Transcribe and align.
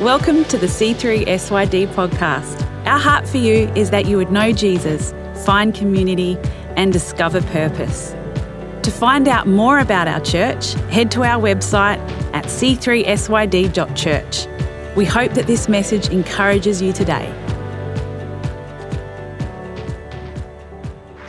Welcome 0.00 0.44
to 0.46 0.58
the 0.58 0.66
C3SYD 0.66 1.86
podcast. 1.94 2.60
Our 2.84 2.98
heart 2.98 3.28
for 3.28 3.36
you 3.36 3.70
is 3.76 3.90
that 3.90 4.06
you 4.06 4.16
would 4.16 4.32
know 4.32 4.50
Jesus, 4.50 5.14
find 5.46 5.72
community, 5.72 6.36
and 6.76 6.92
discover 6.92 7.40
purpose. 7.42 8.10
To 8.82 8.90
find 8.90 9.28
out 9.28 9.46
more 9.46 9.78
about 9.78 10.08
our 10.08 10.18
church, 10.18 10.72
head 10.90 11.12
to 11.12 11.22
our 11.22 11.40
website 11.40 12.00
at 12.34 12.46
c3syd.church. 12.46 14.96
We 14.96 15.04
hope 15.04 15.32
that 15.34 15.46
this 15.46 15.68
message 15.68 16.08
encourages 16.08 16.82
you 16.82 16.92
today. 16.92 17.32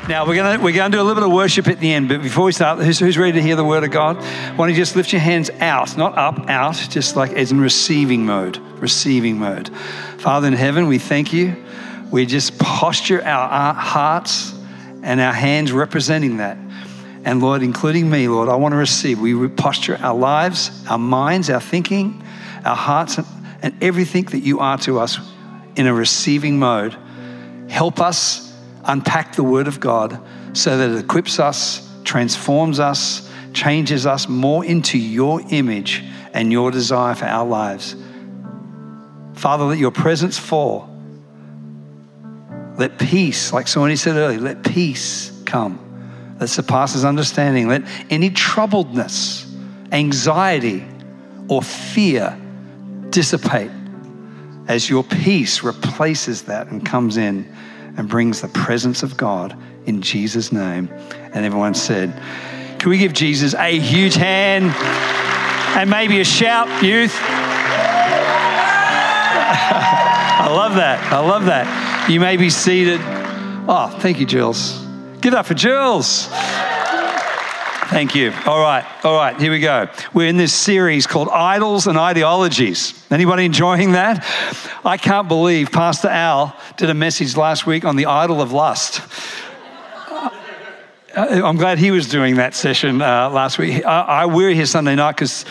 Now 0.07 0.27
we're 0.27 0.35
gonna 0.35 0.63
we're 0.63 0.71
gonna 0.71 0.91
do 0.91 1.01
a 1.01 1.03
little 1.03 1.15
bit 1.15 1.23
of 1.23 1.33
worship 1.33 1.67
at 1.67 1.79
the 1.79 1.91
end, 1.91 2.09
but 2.09 2.21
before 2.21 2.45
we 2.45 2.51
start, 2.51 2.77
who's, 2.77 2.99
who's 2.99 3.17
ready 3.17 3.31
to 3.31 3.41
hear 3.41 3.55
the 3.55 3.63
word 3.63 3.83
of 3.83 3.89
God? 3.89 4.17
Why 4.17 4.55
don't 4.55 4.69
you 4.69 4.75
just 4.75 4.95
lift 4.95 5.11
your 5.11 5.19
hands 5.19 5.49
out, 5.49 5.97
not 5.97 6.15
up, 6.15 6.47
out, 6.47 6.75
just 6.91 7.15
like 7.15 7.31
as 7.31 7.51
in 7.51 7.59
receiving 7.59 8.23
mode, 8.23 8.59
receiving 8.79 9.39
mode. 9.39 9.69
Father 10.19 10.47
in 10.47 10.53
heaven, 10.53 10.85
we 10.85 10.99
thank 10.99 11.33
you. 11.33 11.55
We 12.11 12.27
just 12.27 12.59
posture 12.59 13.23
our 13.23 13.73
hearts 13.73 14.53
and 15.01 15.19
our 15.19 15.33
hands 15.33 15.71
representing 15.71 16.37
that. 16.37 16.59
And 17.23 17.41
Lord, 17.41 17.63
including 17.63 18.07
me, 18.07 18.27
Lord, 18.27 18.47
I 18.47 18.55
want 18.57 18.73
to 18.73 18.77
receive. 18.77 19.19
We 19.19 19.47
posture 19.47 19.97
our 19.97 20.15
lives, 20.15 20.69
our 20.87 20.99
minds, 20.99 21.49
our 21.49 21.59
thinking, 21.59 22.23
our 22.63 22.75
hearts, 22.75 23.17
and 23.63 23.75
everything 23.81 24.25
that 24.25 24.41
you 24.41 24.59
are 24.59 24.77
to 24.79 24.99
us 24.99 25.17
in 25.75 25.87
a 25.87 25.93
receiving 25.95 26.59
mode. 26.59 26.95
Help 27.69 27.99
us 27.99 28.44
unpack 28.85 29.35
the 29.35 29.43
Word 29.43 29.67
of 29.67 29.79
God 29.79 30.19
so 30.53 30.77
that 30.77 30.89
it 30.89 31.03
equips 31.03 31.39
us, 31.39 31.89
transforms 32.03 32.79
us, 32.79 33.29
changes 33.53 34.05
us 34.05 34.27
more 34.27 34.65
into 34.65 34.97
your 34.97 35.41
image 35.49 36.03
and 36.33 36.51
your 36.51 36.71
desire 36.71 37.15
for 37.15 37.25
our 37.25 37.45
lives. 37.45 37.95
Father, 39.35 39.65
let 39.65 39.77
your 39.77 39.91
presence 39.91 40.37
fall. 40.37 40.89
Let 42.77 42.99
peace, 42.99 43.53
like 43.53 43.67
somebody 43.67 43.95
said 43.95 44.17
earlier, 44.17 44.39
let 44.39 44.63
peace 44.63 45.31
come 45.45 45.79
that 46.39 46.49
surpasses 46.49 47.05
understanding. 47.05 47.67
Let 47.67 47.83
any 48.09 48.29
troubledness, 48.29 49.49
anxiety, 49.91 50.85
or 51.47 51.61
fear 51.61 52.37
dissipate 53.09 53.71
as 54.67 54.89
your 54.89 55.03
peace 55.03 55.63
replaces 55.63 56.43
that 56.43 56.67
and 56.67 56.85
comes 56.85 57.17
in 57.17 57.55
and 57.97 58.09
brings 58.09 58.41
the 58.41 58.47
presence 58.49 59.03
of 59.03 59.17
God 59.17 59.57
in 59.85 60.01
Jesus' 60.01 60.51
name. 60.51 60.89
And 61.33 61.45
everyone 61.45 61.73
said, 61.73 62.13
Can 62.79 62.89
we 62.89 62.97
give 62.97 63.13
Jesus 63.13 63.53
a 63.53 63.79
huge 63.79 64.15
hand 64.15 64.65
and 65.77 65.89
maybe 65.89 66.19
a 66.19 66.25
shout, 66.25 66.83
youth? 66.83 67.15
I 70.37 70.47
love 70.49 70.75
that. 70.75 71.11
I 71.11 71.19
love 71.19 71.45
that. 71.45 72.09
You 72.09 72.19
may 72.19 72.37
be 72.37 72.49
seated. 72.49 72.99
Oh, 73.01 73.95
thank 73.99 74.19
you, 74.19 74.25
Jules. 74.25 74.85
Give 75.21 75.31
that 75.31 75.45
for 75.45 75.55
Jules. 75.55 76.29
Thank 77.89 78.15
you. 78.15 78.33
All 78.47 78.59
right, 78.59 78.83
all 79.05 79.15
right, 79.15 79.39
here 79.39 79.51
we 79.51 79.59
go. 79.59 79.87
We're 80.11 80.27
in 80.27 80.37
this 80.37 80.53
series 80.53 81.05
called 81.05 81.29
Idols 81.29 81.85
and 81.85 81.99
Ideologies. 81.99 83.05
Anybody 83.11 83.45
enjoying 83.45 83.91
that? 83.91 84.25
I 84.83 84.97
can't 84.97 85.27
believe 85.27 85.71
Pastor 85.71 86.07
Al 86.07 86.57
did 86.77 86.89
a 86.89 86.95
message 86.95 87.37
last 87.37 87.67
week 87.67 87.85
on 87.85 87.95
the 87.95 88.07
idol 88.07 88.41
of 88.41 88.51
lust. 88.51 89.01
Uh, 91.15 91.41
I'm 91.45 91.57
glad 91.57 91.77
he 91.77 91.91
was 91.91 92.09
doing 92.09 92.37
that 92.37 92.55
session 92.55 93.03
uh, 93.03 93.29
last 93.29 93.59
week. 93.59 93.85
I, 93.85 94.01
I, 94.01 94.25
we 94.25 94.45
were 94.45 94.49
here 94.49 94.65
Sunday 94.65 94.95
night 94.95 95.11
because 95.11 95.45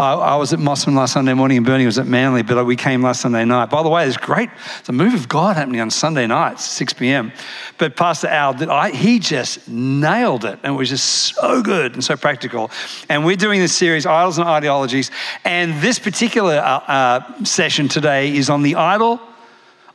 I 0.00 0.36
was 0.36 0.54
at 0.54 0.58
Mosman 0.58 0.94
last 0.94 1.12
Sunday 1.12 1.34
morning 1.34 1.58
and 1.58 1.66
Bernie 1.66 1.84
was 1.84 1.98
at 1.98 2.06
Manly, 2.06 2.42
but 2.42 2.64
we 2.64 2.74
came 2.74 3.02
last 3.02 3.20
Sunday 3.20 3.44
night. 3.44 3.68
By 3.68 3.82
the 3.82 3.90
way, 3.90 4.04
there's 4.04 4.16
great, 4.16 4.48
a 4.88 4.92
move 4.92 5.12
of 5.12 5.28
God 5.28 5.56
happening 5.56 5.82
on 5.82 5.90
Sunday 5.90 6.26
nights, 6.26 6.64
6 6.64 6.94
p.m. 6.94 7.32
But 7.76 7.96
Pastor 7.96 8.28
Al, 8.28 8.70
I, 8.70 8.92
he 8.92 9.18
just 9.18 9.68
nailed 9.68 10.46
it 10.46 10.58
and 10.62 10.74
it 10.74 10.78
was 10.78 10.88
just 10.88 11.04
so 11.34 11.60
good 11.60 11.92
and 11.92 12.02
so 12.02 12.16
practical. 12.16 12.70
And 13.10 13.26
we're 13.26 13.36
doing 13.36 13.60
this 13.60 13.74
series, 13.74 14.06
Idols 14.06 14.38
and 14.38 14.48
Ideologies. 14.48 15.10
And 15.44 15.82
this 15.82 15.98
particular 15.98 16.56
uh, 16.56 16.78
uh, 16.78 17.44
session 17.44 17.88
today 17.88 18.34
is 18.34 18.48
on 18.48 18.62
the 18.62 18.76
idol 18.76 19.20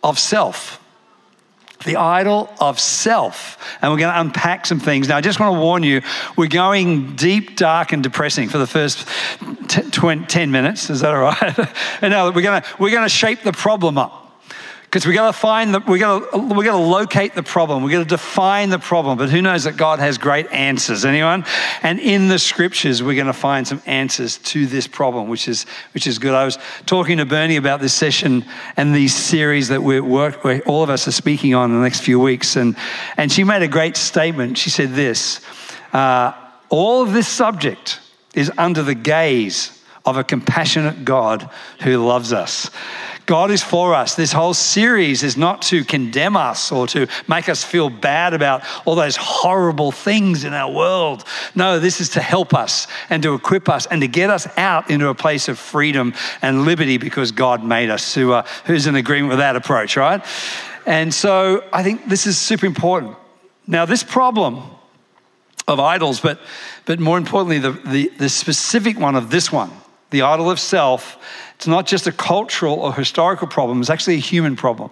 of 0.04 0.20
self 0.20 0.80
the 1.86 1.96
idol 1.96 2.54
of 2.60 2.80
self. 2.80 3.58
And 3.82 3.92
we're 3.92 4.00
going 4.00 4.14
to 4.14 4.20
unpack 4.20 4.66
some 4.66 4.80
things. 4.80 5.08
Now, 5.08 5.18
I 5.18 5.22
just 5.22 5.40
want 5.40 5.56
to 5.56 5.60
warn 5.60 5.84
you, 5.84 6.02
we're 6.36 6.48
going 6.48 7.16
deep, 7.16 7.56
dark, 7.56 7.94
and 7.94 8.04
depressing 8.04 8.50
for 8.50 8.58
the 8.58 8.68
first 8.68 9.08
t- 9.68 9.90
20, 9.90 10.26
10 10.26 10.52
minutes. 10.52 10.90
Is 10.90 11.02
that 11.02 11.14
all 11.14 11.22
right? 11.22 11.60
and 12.02 12.12
now 12.12 12.30
we're 12.32 12.42
going 12.42 12.62
to, 12.62 12.68
we're 12.80 12.92
going 12.92 13.04
to 13.04 13.10
shape 13.10 13.44
the 13.44 13.54
problem 13.54 13.98
up 13.98 14.25
because 14.96 15.06
we 15.06 15.14
got 15.14 15.28
to 15.28 15.38
find 15.38 15.76
the, 15.76 15.82
we 15.82 16.00
got 16.00 16.32
to 16.32 16.38
we 16.38 16.64
got 16.64 16.72
to 16.72 16.78
locate 16.78 17.36
the 17.36 17.44
problem. 17.44 17.84
We 17.84 17.92
got 17.92 18.00
to 18.00 18.06
define 18.06 18.70
the 18.70 18.80
problem. 18.80 19.18
But 19.18 19.30
who 19.30 19.42
knows 19.42 19.66
that 19.66 19.76
god 19.76 20.00
has 20.00 20.18
great 20.18 20.50
answers? 20.54 21.04
Anyone? 21.04 21.44
And 21.82 22.00
in 22.00 22.30
the 22.30 22.40
scriptures 22.40 23.04
we're 23.04 23.16
going 23.16 23.28
to 23.28 23.34
find 23.34 23.68
some 23.68 23.82
answers 23.86 24.38
to 24.38 24.66
this 24.66 24.88
problem 24.88 25.28
which 25.28 25.50
is 25.50 25.66
which 25.94 26.08
is 26.08 26.18
good. 26.18 26.34
I 26.34 26.46
was 26.46 26.58
talking 26.86 27.18
to 27.18 27.26
bernie 27.26 27.58
about 27.58 27.82
this 27.82 27.94
session 27.94 28.46
and 28.78 28.96
these 28.96 29.14
series 29.14 29.68
that 29.68 29.84
we're 29.84 30.02
work 30.02 30.46
where 30.46 30.62
all 30.62 30.82
of 30.82 30.90
us 30.90 31.10
are 31.10 31.12
speaking 31.12 31.54
on 31.54 31.72
in 31.72 31.76
the 31.76 31.84
next 31.84 32.00
few 32.00 32.18
weeks. 32.18 32.56
And 32.56 32.78
and 33.18 33.30
she 33.30 33.44
made 33.44 33.64
a 33.64 33.68
great 33.68 33.98
statement. 33.98 34.58
She 34.58 34.70
said 34.70 34.92
this 34.92 35.42
uh, 35.92 36.32
all 36.70 37.02
of 37.02 37.12
this 37.12 37.28
subject 37.28 38.00
is 38.34 38.50
under 38.58 38.82
the 38.82 38.96
gaze 38.96 39.78
of 40.06 40.16
a 40.16 40.24
compassionate 40.24 41.04
god 41.04 41.50
who 41.82 41.98
loves 41.98 42.32
us 42.32 42.70
God 43.26 43.52
is 43.52 43.64
for 43.64 43.94
us. 43.94 44.16
This 44.16 44.32
whole 44.32 44.54
series 44.54 45.24
is 45.24 45.36
not 45.36 45.62
to 45.64 45.84
condemn 45.84 46.38
us 46.38 46.72
or 46.72 46.88
to 46.88 47.08
make 47.28 47.50
us 47.50 47.64
feel 47.64 47.90
bad 47.90 48.34
about 48.34 48.64
all 48.86 48.96
those 48.96 49.16
horrible 49.16 49.92
things 49.92 50.44
in 50.44 50.54
our 50.54 50.72
world. 50.72 51.24
No, 51.56 51.80
this 51.80 52.02
is 52.02 52.10
to 52.10 52.22
help 52.22 52.54
us 52.54 52.88
and 53.10 53.24
to 53.24 53.34
equip 53.34 53.68
us 53.70 53.86
and 53.88 54.02
to 54.02 54.08
get 54.08 54.30
us 54.30 54.48
out 54.58 54.90
into 54.90 55.08
a 55.08 55.16
place 55.16 55.48
of 55.48 55.58
freedom 55.58 56.14
and 56.42 56.66
liberty 56.66 56.98
because 56.98 57.32
God 57.32 57.64
made 57.64 57.90
us. 57.90 58.14
Who, 58.14 58.34
uh, 58.34 58.46
who's 58.66 58.88
in 58.88 58.96
agreement 58.96 59.30
with 59.30 59.40
that 59.40 59.56
approach, 59.56 59.98
right? 59.98 60.24
And 60.86 61.14
so 61.14 61.64
I 61.74 61.84
think 61.84 62.08
this 62.08 62.28
is 62.28 62.38
super 62.38 62.66
important. 62.66 63.16
Now, 63.68 63.86
this 63.86 64.04
problem 64.04 64.62
of 65.68 65.80
idols, 65.80 66.20
but, 66.20 66.40
but 66.86 67.00
more 67.00 67.18
importantly, 67.18 67.58
the, 67.58 67.72
the, 67.72 68.12
the 68.20 68.30
specific 68.30 69.00
one 69.00 69.16
of 69.16 69.32
this 69.32 69.52
one, 69.52 69.72
the 70.10 70.22
idol 70.22 70.50
of 70.50 70.60
self, 70.60 71.18
it's 71.56 71.68
not 71.68 71.86
just 71.86 72.08
a 72.08 72.12
cultural 72.12 72.76
or 72.76 72.94
historical 72.94 73.48
problem, 73.48 73.80
it's 73.82 73.90
actually 73.90 74.16
a 74.16 74.20
human 74.20 74.56
problem. 74.56 74.92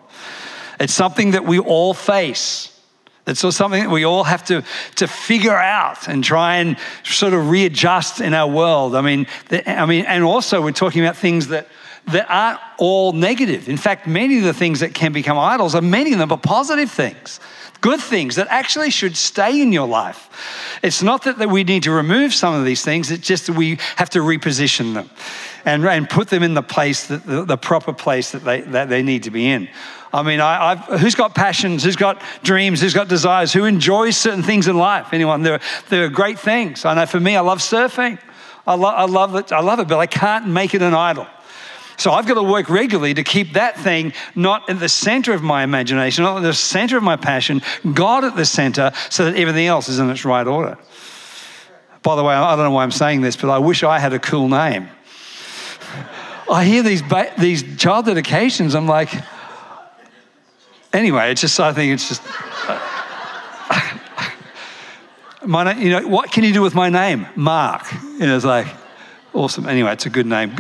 It's 0.79 0.93
something 0.93 1.31
that 1.31 1.45
we 1.45 1.59
all 1.59 1.93
face. 1.93 2.69
It's 3.25 3.39
something 3.39 3.83
that 3.83 3.89
we 3.89 4.03
all 4.03 4.25
have 4.25 4.43
to, 4.45 4.63
to 4.95 5.07
figure 5.07 5.55
out 5.55 6.09
and 6.09 6.23
try 6.23 6.57
and 6.57 6.77
sort 7.03 7.33
of 7.33 7.49
readjust 7.49 8.19
in 8.19 8.33
our 8.33 8.49
world. 8.49 8.95
I 8.95 9.01
mean, 9.01 9.27
the, 9.47 9.69
I 9.69 9.85
mean, 9.85 10.05
and 10.05 10.23
also 10.23 10.61
we're 10.61 10.71
talking 10.71 11.03
about 11.03 11.15
things 11.15 11.47
that, 11.47 11.67
that 12.07 12.25
aren't 12.29 12.59
all 12.79 13.13
negative. 13.13 13.69
In 13.69 13.77
fact, 13.77 14.07
many 14.07 14.39
of 14.39 14.43
the 14.43 14.53
things 14.53 14.81
that 14.81 14.93
can 14.93 15.13
become 15.13 15.37
idols 15.37 15.73
are 15.73 15.81
many 15.81 16.11
of 16.11 16.19
them 16.19 16.33
are 16.33 16.37
positive 16.37 16.91
things 16.91 17.39
good 17.83 17.99
things 17.99 18.37
that 18.37 18.47
actually 18.49 18.89
should 18.89 19.17
stay 19.17 19.61
in 19.61 19.73
your 19.73 19.87
life. 19.87 20.29
It's 20.81 21.03
not 21.03 21.23
that, 21.23 21.37
that 21.37 21.49
we 21.49 21.65
need 21.65 21.83
to 21.83 21.91
remove 21.91 22.33
some 22.33 22.53
of 22.53 22.63
these 22.63 22.81
things, 22.81 23.11
it's 23.11 23.27
just 23.27 23.47
that 23.47 23.57
we 23.57 23.77
have 23.97 24.09
to 24.11 24.19
reposition 24.19 24.93
them 24.93 25.09
and, 25.65 25.85
and 25.85 26.09
put 26.09 26.29
them 26.29 26.43
in 26.43 26.53
the 26.53 26.63
place, 26.63 27.07
that, 27.07 27.25
the, 27.25 27.43
the 27.43 27.57
proper 27.57 27.91
place 27.91 28.31
that 28.31 28.45
they, 28.45 28.61
that 28.61 28.87
they 28.87 29.03
need 29.03 29.23
to 29.23 29.31
be 29.31 29.47
in. 29.47 29.67
I 30.13 30.23
mean, 30.23 30.39
I, 30.39 30.77
who's 30.97 31.15
got 31.15 31.35
passions? 31.35 31.83
Who's 31.83 31.97
got 31.97 32.21
dreams? 32.41 32.79
Who's 32.79 32.93
got 32.93 33.09
desires? 33.09 33.51
Who 33.51 33.65
enjoys 33.65 34.15
certain 34.15 34.43
things 34.43 34.67
in 34.67 34.77
life? 34.77 35.07
Anyone? 35.11 35.43
There, 35.43 35.59
there 35.89 36.05
are 36.05 36.09
great 36.09 36.39
things. 36.39 36.85
I 36.85 36.93
know 36.93 37.05
for 37.05 37.19
me, 37.19 37.35
I 37.35 37.41
love 37.41 37.59
surfing. 37.59 38.17
I, 38.65 38.75
lo- 38.75 38.89
I, 38.89 39.05
love 39.05 39.35
it, 39.35 39.51
I 39.51 39.59
love 39.59 39.79
it, 39.79 39.89
but 39.89 39.97
I 39.99 40.05
can't 40.05 40.47
make 40.47 40.73
it 40.73 40.81
an 40.81 40.93
idol. 40.93 41.27
So 41.97 42.11
I've 42.11 42.25
got 42.25 42.35
to 42.35 42.43
work 42.43 42.69
regularly 42.69 43.13
to 43.13 43.23
keep 43.23 43.53
that 43.53 43.77
thing 43.77 44.13
not 44.35 44.69
at 44.69 44.79
the 44.79 44.89
center 44.89 45.33
of 45.33 45.43
my 45.43 45.63
imagination, 45.63 46.23
not 46.23 46.37
at 46.37 46.43
the 46.43 46.53
center 46.53 46.97
of 46.97 47.03
my 47.03 47.15
passion, 47.15 47.61
God 47.93 48.23
at 48.23 48.35
the 48.35 48.45
center, 48.45 48.91
so 49.09 49.25
that 49.25 49.35
everything 49.35 49.67
else 49.67 49.89
is 49.89 49.99
in 49.99 50.09
its 50.09 50.25
right 50.25 50.47
order. 50.47 50.77
By 52.01 52.15
the 52.15 52.23
way, 52.23 52.33
I 52.33 52.55
don't 52.55 52.65
know 52.65 52.71
why 52.71 52.83
I'm 52.83 52.91
saying 52.91 53.21
this, 53.21 53.35
but 53.35 53.49
I 53.49 53.59
wish 53.59 53.83
I 53.83 53.99
had 53.99 54.13
a 54.13 54.19
cool 54.19 54.49
name. 54.49 54.89
I 56.51 56.65
hear 56.65 56.83
these, 56.83 57.01
ba- 57.01 57.33
these 57.37 57.77
child 57.77 58.05
dedications, 58.05 58.75
I'm 58.75 58.87
like, 58.87 59.09
anyway, 60.91 61.31
it's 61.31 61.41
just, 61.41 61.59
I 61.59 61.71
think 61.71 61.93
it's 61.93 62.09
just. 62.09 62.21
my, 65.45 65.63
name, 65.63 65.81
you 65.81 65.89
know, 65.89 66.07
what 66.07 66.31
can 66.31 66.43
you 66.43 66.51
do 66.51 66.61
with 66.61 66.75
my 66.75 66.89
name? 66.89 67.27
Mark. 67.35 67.91
You 67.93 68.27
know, 68.27 68.35
it's 68.35 68.43
like, 68.43 68.67
awesome. 69.33 69.67
Anyway, 69.67 69.93
it's 69.93 70.05
a 70.05 70.09
good 70.09 70.25
name 70.25 70.53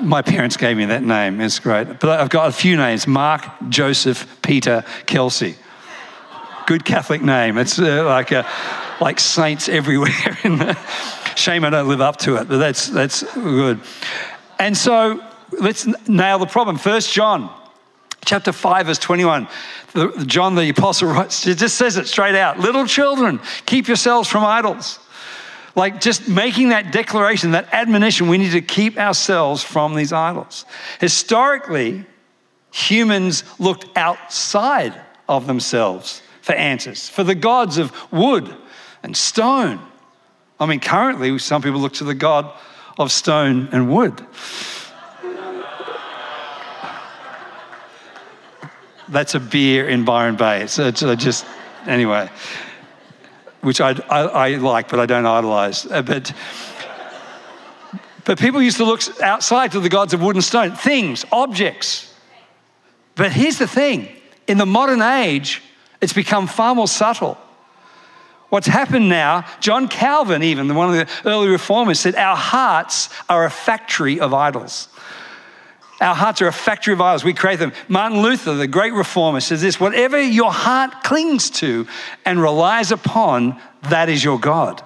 my 0.00 0.22
parents 0.22 0.56
gave 0.56 0.76
me 0.76 0.86
that 0.86 1.02
name. 1.02 1.40
It's 1.40 1.58
great. 1.58 2.00
But 2.00 2.20
I've 2.20 2.30
got 2.30 2.48
a 2.48 2.52
few 2.52 2.76
names 2.76 3.06
Mark, 3.06 3.44
Joseph, 3.68 4.40
Peter, 4.42 4.84
Kelsey. 5.06 5.56
Good 6.66 6.84
Catholic 6.84 7.22
name. 7.22 7.56
It's 7.58 7.78
uh, 7.78 8.04
like, 8.04 8.30
a, 8.30 8.46
like 9.00 9.20
saints 9.20 9.68
everywhere. 9.68 10.10
Shame 11.36 11.64
I 11.64 11.70
don't 11.70 11.88
live 11.88 12.00
up 12.00 12.16
to 12.18 12.36
it, 12.36 12.48
but 12.48 12.58
that's, 12.58 12.88
that's 12.88 13.22
good. 13.34 13.80
And 14.58 14.76
so 14.76 15.22
let's 15.52 15.86
nail 16.08 16.38
the 16.38 16.46
problem. 16.46 16.76
First 16.76 17.12
John 17.12 17.54
chapter 18.24 18.52
5 18.52 18.86
verse 18.86 18.98
21 18.98 19.48
john 20.26 20.54
the 20.54 20.68
apostle 20.68 21.08
writes 21.08 21.46
it 21.46 21.56
just 21.56 21.76
says 21.76 21.96
it 21.96 22.06
straight 22.06 22.34
out 22.34 22.58
little 22.58 22.84
children 22.84 23.40
keep 23.64 23.86
yourselves 23.88 24.28
from 24.28 24.44
idols 24.44 24.98
like 25.78 26.00
just 26.00 26.28
making 26.28 26.70
that 26.70 26.92
declaration 26.92 27.52
that 27.52 27.72
admonition 27.72 28.28
we 28.28 28.36
need 28.36 28.52
to 28.52 28.60
keep 28.60 28.98
ourselves 28.98 29.62
from 29.62 29.94
these 29.94 30.12
idols. 30.12 30.66
Historically 31.00 32.04
humans 32.70 33.44
looked 33.58 33.86
outside 33.96 35.00
of 35.28 35.46
themselves 35.46 36.20
for 36.42 36.54
answers 36.54 37.08
for 37.08 37.24
the 37.24 37.34
gods 37.34 37.78
of 37.78 37.92
wood 38.12 38.54
and 39.02 39.16
stone. 39.16 39.80
I 40.60 40.66
mean 40.66 40.80
currently 40.80 41.38
some 41.38 41.62
people 41.62 41.80
look 41.80 41.94
to 41.94 42.04
the 42.04 42.14
god 42.14 42.52
of 42.98 43.12
stone 43.12 43.68
and 43.72 43.90
wood. 43.90 44.20
That's 49.08 49.34
a 49.34 49.40
beer 49.40 49.88
in 49.88 50.04
Byron 50.04 50.36
Bay. 50.36 50.66
So 50.66 50.90
just, 50.90 51.46
anyway, 51.86 52.28
which 53.60 53.80
I, 53.80 53.90
I, 54.08 54.20
I, 54.20 54.48
like, 54.56 54.88
but 54.88 55.00
I 55.00 55.06
don't 55.06 55.26
idolize. 55.26 55.86
Uh, 55.86 56.02
but, 56.02 56.32
but 58.24 58.38
people 58.38 58.62
used 58.62 58.76
to 58.76 58.84
look 58.84 59.02
outside 59.20 59.72
to 59.72 59.80
the 59.80 59.88
gods 59.88 60.14
of 60.14 60.22
wood 60.22 60.36
and 60.36 60.44
stone, 60.44 60.72
things, 60.72 61.24
objects. 61.32 62.14
But 63.14 63.32
here's 63.32 63.58
the 63.58 63.66
thing 63.66 64.08
in 64.46 64.58
the 64.58 64.66
modern 64.66 65.02
age, 65.02 65.62
it's 66.00 66.12
become 66.12 66.46
far 66.46 66.74
more 66.74 66.88
subtle. 66.88 67.36
What's 68.48 68.66
happened 68.66 69.10
now, 69.10 69.44
John 69.60 69.88
Calvin, 69.88 70.42
even 70.42 70.74
one 70.74 70.88
of 70.88 70.94
the 70.94 71.28
early 71.28 71.48
reformers, 71.48 72.00
said, 72.00 72.14
Our 72.14 72.36
hearts 72.36 73.10
are 73.28 73.44
a 73.44 73.50
factory 73.50 74.20
of 74.20 74.32
idols. 74.32 74.88
Our 76.00 76.14
hearts 76.14 76.40
are 76.42 76.46
a 76.46 76.52
factory 76.52 76.92
of 76.92 77.00
idols. 77.00 77.24
We 77.24 77.34
create 77.34 77.58
them. 77.58 77.72
Martin 77.88 78.22
Luther, 78.22 78.54
the 78.54 78.68
great 78.68 78.92
reformer, 78.92 79.40
says 79.40 79.62
this 79.62 79.80
whatever 79.80 80.20
your 80.20 80.52
heart 80.52 81.02
clings 81.02 81.50
to 81.50 81.88
and 82.24 82.40
relies 82.40 82.92
upon, 82.92 83.60
that 83.88 84.08
is 84.08 84.22
your 84.22 84.38
God. 84.38 84.82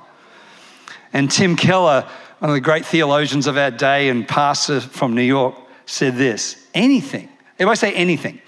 And 1.12 1.30
Tim 1.30 1.56
Keller, 1.56 2.08
one 2.38 2.50
of 2.50 2.54
the 2.54 2.60
great 2.60 2.86
theologians 2.86 3.46
of 3.46 3.58
our 3.58 3.70
day 3.70 4.08
and 4.08 4.26
pastor 4.26 4.80
from 4.80 5.14
New 5.14 5.22
York, 5.22 5.54
said 5.84 6.16
this 6.16 6.66
anything. 6.74 7.28
I 7.60 7.74
say 7.74 7.92
anything, 7.92 8.40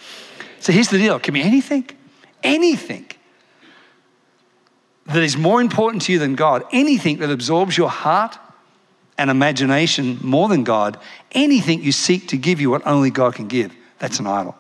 so 0.59 0.73
here's 0.73 0.89
the 0.89 0.99
deal 0.99 1.15
it 1.15 1.23
can 1.23 1.35
be 1.35 1.43
anything, 1.43 1.89
anything 2.43 3.07
that 5.07 5.23
is 5.23 5.37
more 5.37 5.61
important 5.61 6.03
to 6.05 6.13
you 6.13 6.19
than 6.19 6.35
God, 6.35 6.65
anything 6.73 7.19
that 7.19 7.31
absorbs 7.31 7.79
your 7.79 7.91
heart 7.91 8.37
and 9.17 9.31
imagination 9.31 10.19
more 10.23 10.49
than 10.49 10.65
God, 10.65 10.99
anything 11.33 11.83
you 11.83 11.93
seek 11.93 12.29
to 12.29 12.37
give 12.37 12.61
you 12.61 12.71
what 12.71 12.87
only 12.87 13.11
God 13.11 13.35
can 13.35 13.49
give, 13.49 13.75
that's 13.99 14.19
an 14.19 14.27
idol. 14.27 14.57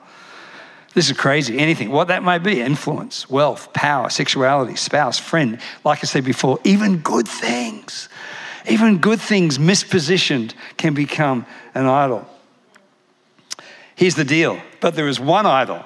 This 0.95 1.11
is 1.11 1.17
crazy. 1.17 1.59
Anything, 1.59 1.91
what 1.91 2.09
that 2.09 2.23
may 2.23 2.39
be 2.39 2.61
influence, 2.61 3.29
wealth, 3.29 3.73
power, 3.73 4.09
sexuality, 4.11 4.77
spouse, 4.77 5.19
friend, 5.19 5.59
like 5.85 5.99
I 6.05 6.06
said 6.06 6.25
before, 6.25 6.61
even 6.62 6.99
good 6.99 7.27
things, 7.27 8.09
even 8.69 8.99
good 8.99 9.21
things 9.21 9.59
mispositioned 9.59 10.55
can 10.77 10.95
become 10.95 11.47
an 11.75 11.87
idol. 11.87 12.29
Here's 13.97 14.15
the 14.15 14.25
deal, 14.25 14.61
but 14.81 14.95
there 14.95 15.09
is 15.09 15.19
one 15.19 15.47
idol, 15.47 15.85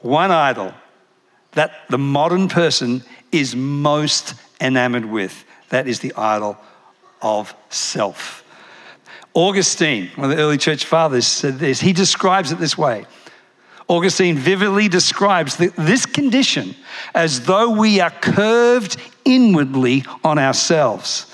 one 0.00 0.30
idol 0.30 0.72
that 1.52 1.72
the 1.90 1.98
modern 1.98 2.48
person 2.48 3.04
is 3.30 3.54
most 3.54 4.34
enamored 4.60 5.04
with. 5.04 5.44
That 5.68 5.86
is 5.86 6.00
the 6.00 6.14
idol 6.14 6.58
of 7.24 7.52
self. 7.70 8.44
Augustine, 9.34 10.10
one 10.14 10.30
of 10.30 10.36
the 10.36 10.42
early 10.42 10.58
church 10.58 10.84
fathers, 10.84 11.26
said 11.26 11.58
this. 11.58 11.80
He 11.80 11.92
describes 11.92 12.52
it 12.52 12.60
this 12.60 12.78
way. 12.78 13.06
Augustine 13.88 14.36
vividly 14.36 14.86
describes 14.88 15.56
this 15.56 16.06
condition 16.06 16.76
as 17.14 17.44
though 17.46 17.70
we 17.70 18.00
are 18.00 18.10
curved 18.10 18.96
inwardly 19.24 20.04
on 20.22 20.38
ourselves 20.38 21.33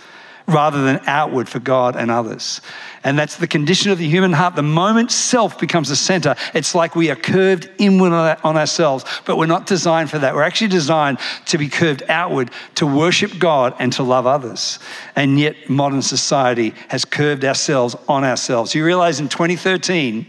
rather 0.51 0.83
than 0.83 1.01
outward 1.07 1.49
for 1.49 1.61
God 1.61 1.97
and 1.97 2.11
others. 2.11 2.61
And 3.05 3.19
that's 3.19 3.37
the 3.37 3.47
condition 3.47 3.91
of 3.91 3.99
the 3.99 4.09
human 4.09 4.33
heart. 4.33 4.57
The 4.57 4.63
moment 4.63 5.11
self 5.11 5.59
becomes 5.59 5.89
the 5.89 5.97
center, 5.97 6.35
it's 6.55 6.75
like 6.75 6.95
we 6.95 7.11
are 7.11 7.17
curved 7.17 7.71
inward 7.79 8.13
on 8.13 8.57
ourselves, 8.57 9.05
but 9.25 9.39
we're 9.39 9.47
not 9.47 9.67
designed 9.67 10.11
for 10.11 10.19
that. 10.19 10.35
We're 10.35 10.43
actually 10.43 10.69
designed 10.69 11.19
to 11.47 11.57
be 11.57 11.69
curved 11.69 12.03
outward, 12.09 12.51
to 12.75 12.87
worship 12.87 13.39
God 13.39 13.75
and 13.79 13.93
to 13.95 14.03
love 14.03 14.27
others. 14.27 14.79
And 15.17 15.39
yet, 15.39 15.71
modern 15.71 16.03
society 16.03 16.75
has 16.89 17.05
curved 17.05 17.45
ourselves 17.45 17.97
on 18.09 18.25
ourselves. 18.25 18.75
You 18.75 18.85
realize 18.85 19.21
in 19.21 19.29
2013, 19.29 20.27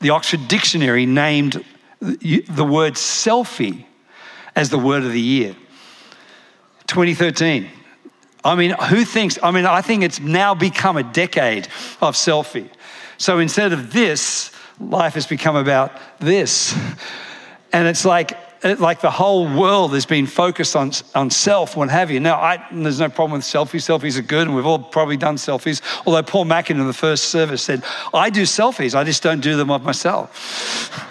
the 0.00 0.10
Oxford 0.10 0.48
Dictionary 0.48 1.04
named 1.04 1.62
the 2.00 2.64
word 2.64 2.94
selfie 2.94 3.84
as 4.56 4.70
the 4.70 4.78
word 4.78 5.04
of 5.04 5.12
the 5.12 5.20
year. 5.20 5.54
2013. 6.86 7.70
I 8.44 8.54
mean, 8.54 8.70
who 8.70 9.04
thinks? 9.04 9.38
I 9.42 9.50
mean, 9.50 9.66
I 9.66 9.82
think 9.82 10.02
it's 10.02 10.20
now 10.20 10.54
become 10.54 10.96
a 10.96 11.02
decade 11.02 11.66
of 12.00 12.14
selfie. 12.14 12.68
So 13.18 13.38
instead 13.38 13.72
of 13.72 13.92
this, 13.92 14.50
life 14.80 15.14
has 15.14 15.26
become 15.26 15.56
about 15.56 15.92
this. 16.20 16.74
And 17.72 17.86
it's 17.86 18.04
like, 18.04 18.36
like 18.62 19.00
the 19.00 19.10
whole 19.10 19.44
world 19.46 19.92
has 19.92 20.06
been 20.06 20.26
focused 20.26 20.74
on, 20.74 20.92
on 21.14 21.30
self, 21.30 21.76
what 21.76 21.90
have 21.90 22.10
you. 22.10 22.20
Now, 22.20 22.40
I, 22.40 22.66
there's 22.72 23.00
no 23.00 23.08
problem 23.08 23.38
with 23.38 23.42
selfies. 23.42 23.82
Selfies 23.86 24.18
are 24.18 24.22
good, 24.22 24.46
and 24.46 24.56
we've 24.56 24.66
all 24.66 24.78
probably 24.78 25.16
done 25.16 25.36
selfies. 25.36 25.82
Although 26.06 26.22
Paul 26.22 26.46
Mackin 26.46 26.80
in 26.80 26.86
the 26.86 26.92
first 26.92 27.24
service 27.26 27.62
said, 27.62 27.84
I 28.12 28.30
do 28.30 28.42
selfies, 28.42 28.94
I 28.94 29.04
just 29.04 29.22
don't 29.22 29.40
do 29.40 29.56
them 29.56 29.70
of 29.70 29.82
myself. 29.82 31.06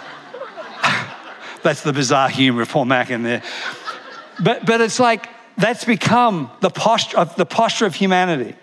That's 1.62 1.82
the 1.82 1.92
bizarre 1.92 2.28
humor 2.28 2.62
of 2.62 2.70
Paul 2.70 2.86
Mackin 2.86 3.22
there. 3.22 3.42
But, 4.42 4.64
but 4.64 4.80
it's 4.80 4.98
like, 4.98 5.28
that's 5.60 5.84
become 5.84 6.50
the 6.60 6.70
posture 6.70 7.18
of, 7.18 7.36
the 7.36 7.46
posture 7.46 7.86
of 7.86 7.94
humanity 7.94 8.54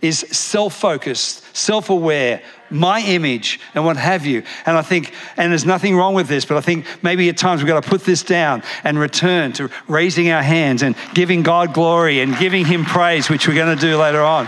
is 0.00 0.20
self-focused, 0.30 1.56
self-aware, 1.56 2.40
my 2.70 3.00
image 3.00 3.58
and 3.74 3.84
what 3.84 3.96
have 3.96 4.24
you. 4.24 4.42
And 4.64 4.76
I 4.76 4.82
think, 4.82 5.12
and 5.36 5.50
there's 5.50 5.64
nothing 5.64 5.96
wrong 5.96 6.14
with 6.14 6.28
this, 6.28 6.44
but 6.44 6.56
I 6.56 6.60
think 6.60 6.86
maybe 7.02 7.28
at 7.28 7.36
times 7.36 7.62
we've 7.62 7.68
got 7.68 7.82
to 7.82 7.88
put 7.88 8.04
this 8.04 8.22
down 8.22 8.62
and 8.84 8.98
return 8.98 9.52
to 9.54 9.70
raising 9.88 10.30
our 10.30 10.42
hands 10.42 10.82
and 10.82 10.94
giving 11.14 11.42
God 11.42 11.74
glory 11.74 12.20
and 12.20 12.36
giving 12.38 12.64
Him 12.64 12.84
praise, 12.84 13.28
which 13.28 13.48
we're 13.48 13.54
going 13.54 13.76
to 13.76 13.80
do 13.80 13.96
later 13.96 14.22
on. 14.22 14.46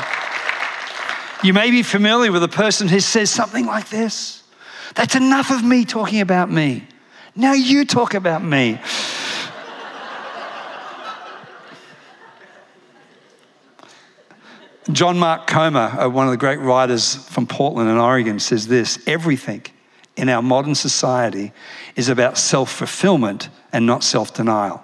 You 1.42 1.52
may 1.52 1.70
be 1.70 1.82
familiar 1.82 2.30
with 2.30 2.44
a 2.44 2.48
person 2.48 2.86
who 2.86 3.00
says 3.00 3.30
something 3.30 3.66
like 3.66 3.88
this. 3.88 4.44
That's 4.94 5.16
enough 5.16 5.50
of 5.50 5.64
me 5.64 5.84
talking 5.84 6.20
about 6.20 6.50
me. 6.50 6.86
Now 7.34 7.54
you 7.54 7.84
talk 7.84 8.14
about 8.14 8.44
me. 8.44 8.78
John 14.92 15.18
Mark 15.18 15.46
Comer, 15.46 15.96
uh, 15.98 16.08
one 16.08 16.26
of 16.26 16.30
the 16.30 16.36
great 16.36 16.58
writers 16.60 17.14
from 17.14 17.46
Portland 17.46 17.88
and 17.88 17.98
Oregon, 17.98 18.38
says 18.38 18.66
this 18.66 19.02
everything 19.06 19.64
in 20.16 20.28
our 20.28 20.42
modern 20.42 20.74
society 20.74 21.52
is 21.96 22.08
about 22.08 22.38
self 22.38 22.70
fulfillment 22.70 23.48
and 23.72 23.86
not 23.86 24.04
self 24.04 24.34
denial. 24.34 24.82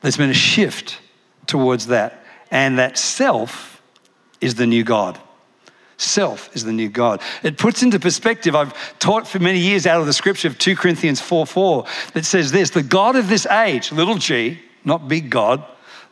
There's 0.00 0.16
been 0.16 0.30
a 0.30 0.34
shift 0.34 0.98
towards 1.46 1.88
that, 1.88 2.24
and 2.50 2.78
that 2.78 2.96
self 2.96 3.82
is 4.40 4.54
the 4.54 4.66
new 4.66 4.84
God. 4.84 5.18
Self 5.96 6.54
is 6.56 6.64
the 6.64 6.72
new 6.72 6.88
God. 6.88 7.20
It 7.42 7.58
puts 7.58 7.82
into 7.82 8.00
perspective, 8.00 8.56
I've 8.56 8.98
taught 8.98 9.28
for 9.28 9.38
many 9.38 9.58
years 9.58 9.86
out 9.86 10.00
of 10.00 10.06
the 10.06 10.14
scripture 10.14 10.48
of 10.48 10.56
2 10.56 10.74
Corinthians 10.76 11.20
4 11.20 11.46
4 11.46 11.84
that 12.14 12.24
says 12.24 12.52
this 12.52 12.70
the 12.70 12.82
God 12.82 13.16
of 13.16 13.28
this 13.28 13.46
age, 13.46 13.92
little 13.92 14.16
g, 14.16 14.60
not 14.84 15.08
big 15.08 15.28
God, 15.28 15.62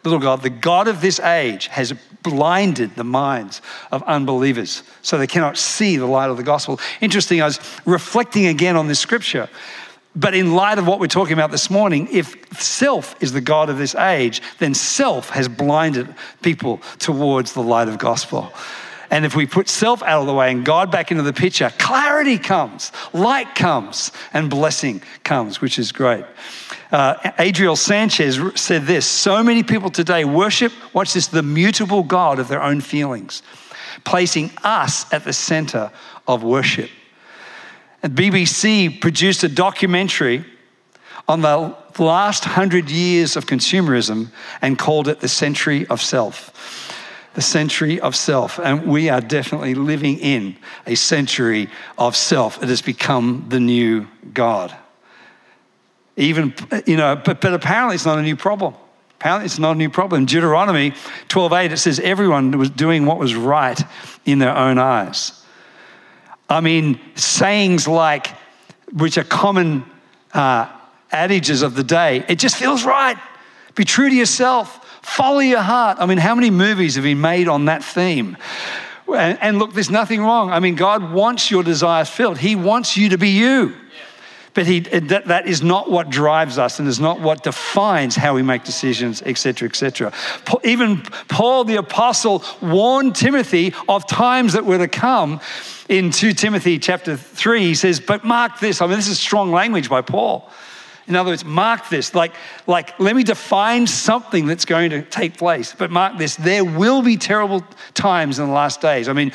little 0.09 0.23
God, 0.23 0.43
the 0.43 0.51
God 0.51 0.89
of 0.89 1.01
this 1.01 1.21
age 1.21 1.69
has 1.69 1.93
blinded 2.23 2.95
the 2.97 3.05
minds 3.05 3.63
of 3.93 4.03
unbelievers 4.05 4.83
so 5.03 5.19
they 5.19 5.27
cannot 5.27 5.57
see 5.57 5.97
the 5.97 6.07
light 6.07 6.31
of 6.31 6.37
the 6.37 6.43
gospel. 6.43 6.81
Interesting, 7.01 7.41
I 7.41 7.47
was 7.47 7.61
reflecting 7.85 8.47
again 8.47 8.77
on 8.77 8.89
this 8.89 8.99
scripture. 8.99 9.49
But 10.17 10.35
in 10.35 10.55
light 10.55 10.79
of 10.79 10.87
what 10.87 10.99
we're 10.99 11.07
talking 11.07 11.35
about 11.35 11.53
this 11.53 11.71
morning, 11.71 12.09
if 12.11 12.35
self 12.59 13.15
is 13.23 13.33
the 13.33 13.41
God 13.41 13.71
of 13.71 13.79
this 13.79 13.95
age, 13.95 14.43
then 14.59 14.75
self 14.75 15.31
has 15.31 15.49
blinded 15.49 16.13
people 16.43 16.81
towards 16.99 17.53
the 17.53 17.63
light 17.63 17.89
of 17.89 17.99
gospel. 17.99 18.53
And 19.11 19.25
if 19.25 19.35
we 19.35 19.47
put 19.47 19.69
self 19.69 20.03
out 20.03 20.21
of 20.21 20.27
the 20.27 20.35
way 20.35 20.51
and 20.51 20.65
God 20.65 20.91
back 20.91 21.11
into 21.11 21.23
the 21.23 21.33
picture, 21.33 21.73
clarity 21.79 22.39
comes, 22.39 22.93
light 23.13 23.55
comes, 23.55 24.13
and 24.33 24.51
blessing 24.51 25.03
comes, 25.25 25.61
which 25.61 25.79
is 25.79 25.93
great. 25.93 26.25
Uh, 26.93 27.33
Adriel 27.39 27.77
Sanchez 27.77 28.39
said 28.55 28.83
this 28.87 29.07
So 29.07 29.43
many 29.43 29.63
people 29.63 29.91
today 29.91 30.25
worship, 30.25 30.73
watch 30.93 31.15
this, 31.15 31.29
the 31.29 31.43
mutable 31.43 32.03
God 32.03 32.39
of 32.39 32.49
their 32.49 32.63
own 32.63 32.81
feelings, 32.81 33.43
placing 34.05 34.51
us 34.63 35.11
at 35.13 35.25
the 35.25 35.33
center 35.33 35.91
of 36.27 36.43
worship. 36.43 36.91
And 38.03 38.17
BBC 38.17 39.01
produced 39.01 39.43
a 39.43 39.49
documentary 39.49 40.45
on 41.27 41.43
the 41.43 41.77
last 41.99 42.45
hundred 42.45 42.91
years 42.91 43.37
of 43.37 43.47
consumerism 43.47 44.31
and 44.63 44.79
called 44.79 45.09
it 45.09 45.21
the 45.21 45.29
century 45.29 45.87
of 45.89 46.01
self. 46.01 46.88
The 47.35 47.43
century 47.43 48.01
of 48.01 48.17
self. 48.17 48.59
And 48.59 48.87
we 48.87 49.09
are 49.09 49.21
definitely 49.21 49.75
living 49.75 50.19
in 50.19 50.57
a 50.87 50.95
century 50.95 51.69
of 51.97 52.17
self. 52.17 52.63
It 52.63 52.69
has 52.69 52.83
become 52.83 53.47
the 53.49 53.61
new 53.61 54.09
God. 54.33 54.75
Even, 56.17 56.55
you 56.87 56.97
know, 56.97 57.15
but, 57.17 57.41
but 57.41 57.55
apparently 57.55 57.95
it's 57.95 58.07
not 58.07 58.19
a 58.19 58.23
new 58.23 58.37
problem. 58.37 58.75
Apparently 59.21 59.47
it's 59.47 59.59
not 59.59 59.73
a 59.73 59.79
new 59.79 59.91
problem. 59.91 60.27
Deuteronomy 60.27 60.93
12.8, 61.29 61.73
it 61.73 61.77
says 61.79 62.01
everyone 62.01 62.57
was 62.57 62.71
doing 62.71 63.07
what 63.07 63.19
was 63.19 63.35
right 63.35 63.81
in 64.25 64.39
their 64.39 64.57
own 64.57 64.79
eyes. 64.79 65.45
I 66.49 66.61
mean, 66.61 67.01
sayings 67.15 67.87
like, 67.87 68.29
which 68.93 69.19
are 69.19 69.25
common 69.25 69.85
uh, 70.33 70.71
adages 71.13 71.63
of 71.63 71.75
the 71.75 71.85
day, 71.85 72.25
it 72.29 72.39
just 72.39 72.57
feels 72.57 72.85
right. 72.85 73.19
Be 73.75 73.85
true 73.85 74.09
to 74.09 74.15
yourself. 74.15 74.85
Follow 75.03 75.41
your 75.41 75.61
heart. 75.61 75.99
I 76.01 76.07
mean, 76.07 76.19
how 76.19 76.35
many 76.35 76.51
movies 76.51 76.95
have 76.95 77.05
been 77.05 77.21
made 77.21 77.49
on 77.49 77.67
that 77.67 77.83
theme? 77.83 78.37
And, 79.09 79.39
and 79.41 79.59
look, 79.59 79.73
there's 79.73 79.91
nothing 79.91 80.21
wrong. 80.21 80.51
I 80.51 80.61
mean, 80.61 80.75
God 80.75 81.13
wants 81.13 81.51
your 81.51 81.63
desires 81.63 82.09
filled. 82.09 82.39
He 82.39 82.57
wants 82.57 82.97
you 82.97 83.09
to 83.11 83.19
be 83.19 83.31
you. 83.31 83.75
But 84.55 84.67
he, 84.67 84.81
that, 84.81 85.27
that 85.27 85.47
is 85.47 85.63
not 85.63 85.91
what 85.91 86.11
drives 86.11 86.59
us 86.59 86.81
and 86.81 86.89
is 86.89 86.99
not 86.99 87.21
what 87.21 87.45
defines 87.45 88.17
how 88.17 88.35
we 88.35 88.43
make 88.43 88.65
decisions, 88.65 89.23
etc., 89.23 89.69
etc. 89.69 90.13
Even 90.65 91.03
Paul 91.29 91.65
the 91.65 91.77
Apostle 91.77 92.43
warned 92.61 93.15
Timothy 93.15 93.73
of 93.89 94.07
times 94.09 94.55
that 94.55 94.65
were 94.65 94.79
to 94.79 94.89
come 94.89 95.41
in 95.89 96.11
2 96.11 96.33
Timothy 96.33 96.79
chapter 96.79 97.17
3. 97.17 97.61
He 97.61 97.75
says, 97.75 98.01
But 98.01 98.25
mark 98.25 98.59
this. 98.59 98.83
I 98.83 98.87
mean, 98.87 98.97
this 98.97 99.09
is 99.09 99.21
strong 99.21 99.53
language 99.53 99.89
by 99.89 100.03
Paul. 100.03 100.51
In 101.09 101.17
other 101.17 101.31
words, 101.31 101.45
mark 101.45 101.89
this. 101.89 102.15
Like, 102.15 102.35
like, 102.67 102.99
let 103.01 103.17
me 103.17 103.25
define 103.25 103.87
something 103.87 104.47
that's 104.47 104.65
going 104.65 104.91
to 104.91 105.03
take 105.03 105.39
place. 105.39 105.75
But 105.77 105.91
mark 105.91 106.19
this. 106.19 106.37
There 106.37 106.65
will 106.65 107.03
be 107.03 107.17
terrible 107.17 107.65
times 107.95 108.39
in 108.39 108.47
the 108.47 108.53
last 108.53 108.81
days. 108.81 109.09
I 109.09 109.15
mean, 109.15 109.33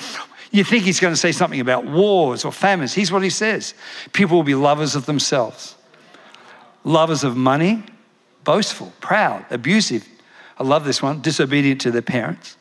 you 0.51 0.63
think 0.63 0.83
he's 0.83 0.99
going 0.99 1.13
to 1.13 1.19
say 1.19 1.31
something 1.31 1.59
about 1.59 1.85
wars 1.85 2.45
or 2.45 2.51
famines. 2.51 2.93
Here's 2.93 3.11
what 3.11 3.23
he 3.23 3.31
says 3.31 3.73
people 4.13 4.37
will 4.37 4.43
be 4.43 4.55
lovers 4.55 4.95
of 4.95 5.07
themselves, 5.07 5.75
lovers 6.83 7.23
of 7.23 7.35
money, 7.35 7.83
boastful, 8.43 8.93
proud, 9.01 9.45
abusive. 9.49 10.07
I 10.59 10.63
love 10.63 10.85
this 10.85 11.01
one 11.01 11.21
disobedient 11.21 11.81
to 11.81 11.91
their 11.91 12.03
parents 12.03 12.57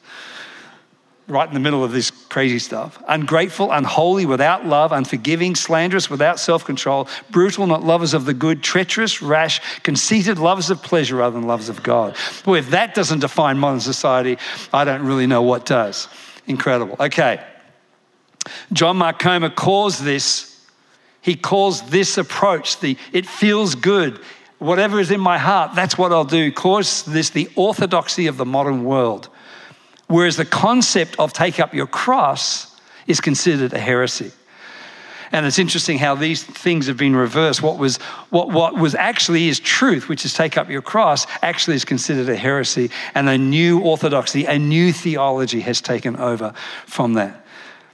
right 1.29 1.47
in 1.47 1.55
the 1.55 1.61
middle 1.61 1.85
of 1.85 1.93
this 1.93 2.11
crazy 2.11 2.59
stuff. 2.59 3.03
Ungrateful, 3.09 3.71
unholy, 3.71 4.27
without 4.27 4.67
love, 4.67 4.93
unforgiving, 4.93 5.55
slanderous, 5.55 6.11
without 6.11 6.41
self 6.41 6.65
control, 6.65 7.09
brutal, 7.31 7.67
not 7.67 7.83
lovers 7.83 8.15
of 8.15 8.25
the 8.25 8.35
good, 8.35 8.63
treacherous, 8.63 9.23
rash, 9.23 9.61
conceited, 9.83 10.39
lovers 10.39 10.71
of 10.71 10.83
pleasure 10.83 11.17
rather 11.17 11.39
than 11.39 11.47
lovers 11.47 11.69
of 11.69 11.83
God. 11.83 12.17
Boy, 12.45 12.59
if 12.59 12.71
that 12.71 12.95
doesn't 12.95 13.21
define 13.21 13.59
modern 13.59 13.81
society, 13.81 14.39
I 14.73 14.85
don't 14.85 15.05
really 15.05 15.27
know 15.27 15.43
what 15.43 15.65
does. 15.65 16.09
Incredible. 16.47 16.97
Okay. 16.99 17.45
John 18.73 18.97
Mark 18.97 19.19
Comer 19.19 19.51
calls 19.51 20.01
this, 20.01 20.67
he 21.21 21.37
calls 21.37 21.83
this 21.91 22.19
approach 22.19 22.81
the 22.81 22.97
it 23.13 23.27
feels 23.27 23.75
good. 23.75 24.21
Whatever 24.59 25.01
is 25.01 25.11
in 25.11 25.21
my 25.21 25.39
heart, 25.39 25.75
that's 25.75 25.99
what 25.99 26.13
I'll 26.13 26.25
do. 26.25 26.53
Calls 26.53 27.05
this 27.05 27.31
the 27.31 27.49
orthodoxy 27.57 28.29
of 28.29 28.37
the 28.37 28.45
modern 28.45 28.85
world. 28.85 29.29
Whereas 30.13 30.37
the 30.37 30.45
concept 30.45 31.17
of 31.19 31.33
take 31.33 31.59
up 31.59 31.73
your 31.73 31.87
cross 31.87 32.79
is 33.07 33.19
considered 33.19 33.73
a 33.73 33.79
heresy. 33.79 34.31
And 35.33 35.47
it's 35.47 35.59
interesting 35.59 35.97
how 35.97 36.15
these 36.15 36.45
things 36.45 36.87
have 36.87 36.99
been 36.99 37.17
reversed. 37.17 37.63
What 37.63 37.79
was, 37.79 37.97
what, 38.29 38.53
what 38.53 38.77
was 38.77 38.95
actually 38.95 39.49
is 39.49 39.59
truth, 39.59 40.11
which 40.11 40.27
is 40.27 40.35
take 40.35 40.59
up 40.59 40.69
your 40.69 40.83
cross, 40.83 41.27
actually 41.41 41.77
is 41.77 41.87
considered 41.87 42.29
a 42.29 42.37
heresy. 42.37 42.91
And 43.15 43.27
a 43.27 43.39
new 43.39 43.81
orthodoxy, 43.81 44.45
a 44.45 44.59
new 44.59 44.93
theology 44.93 45.61
has 45.61 45.81
taken 45.81 46.17
over 46.17 46.53
from 46.85 47.15
that. 47.15 47.47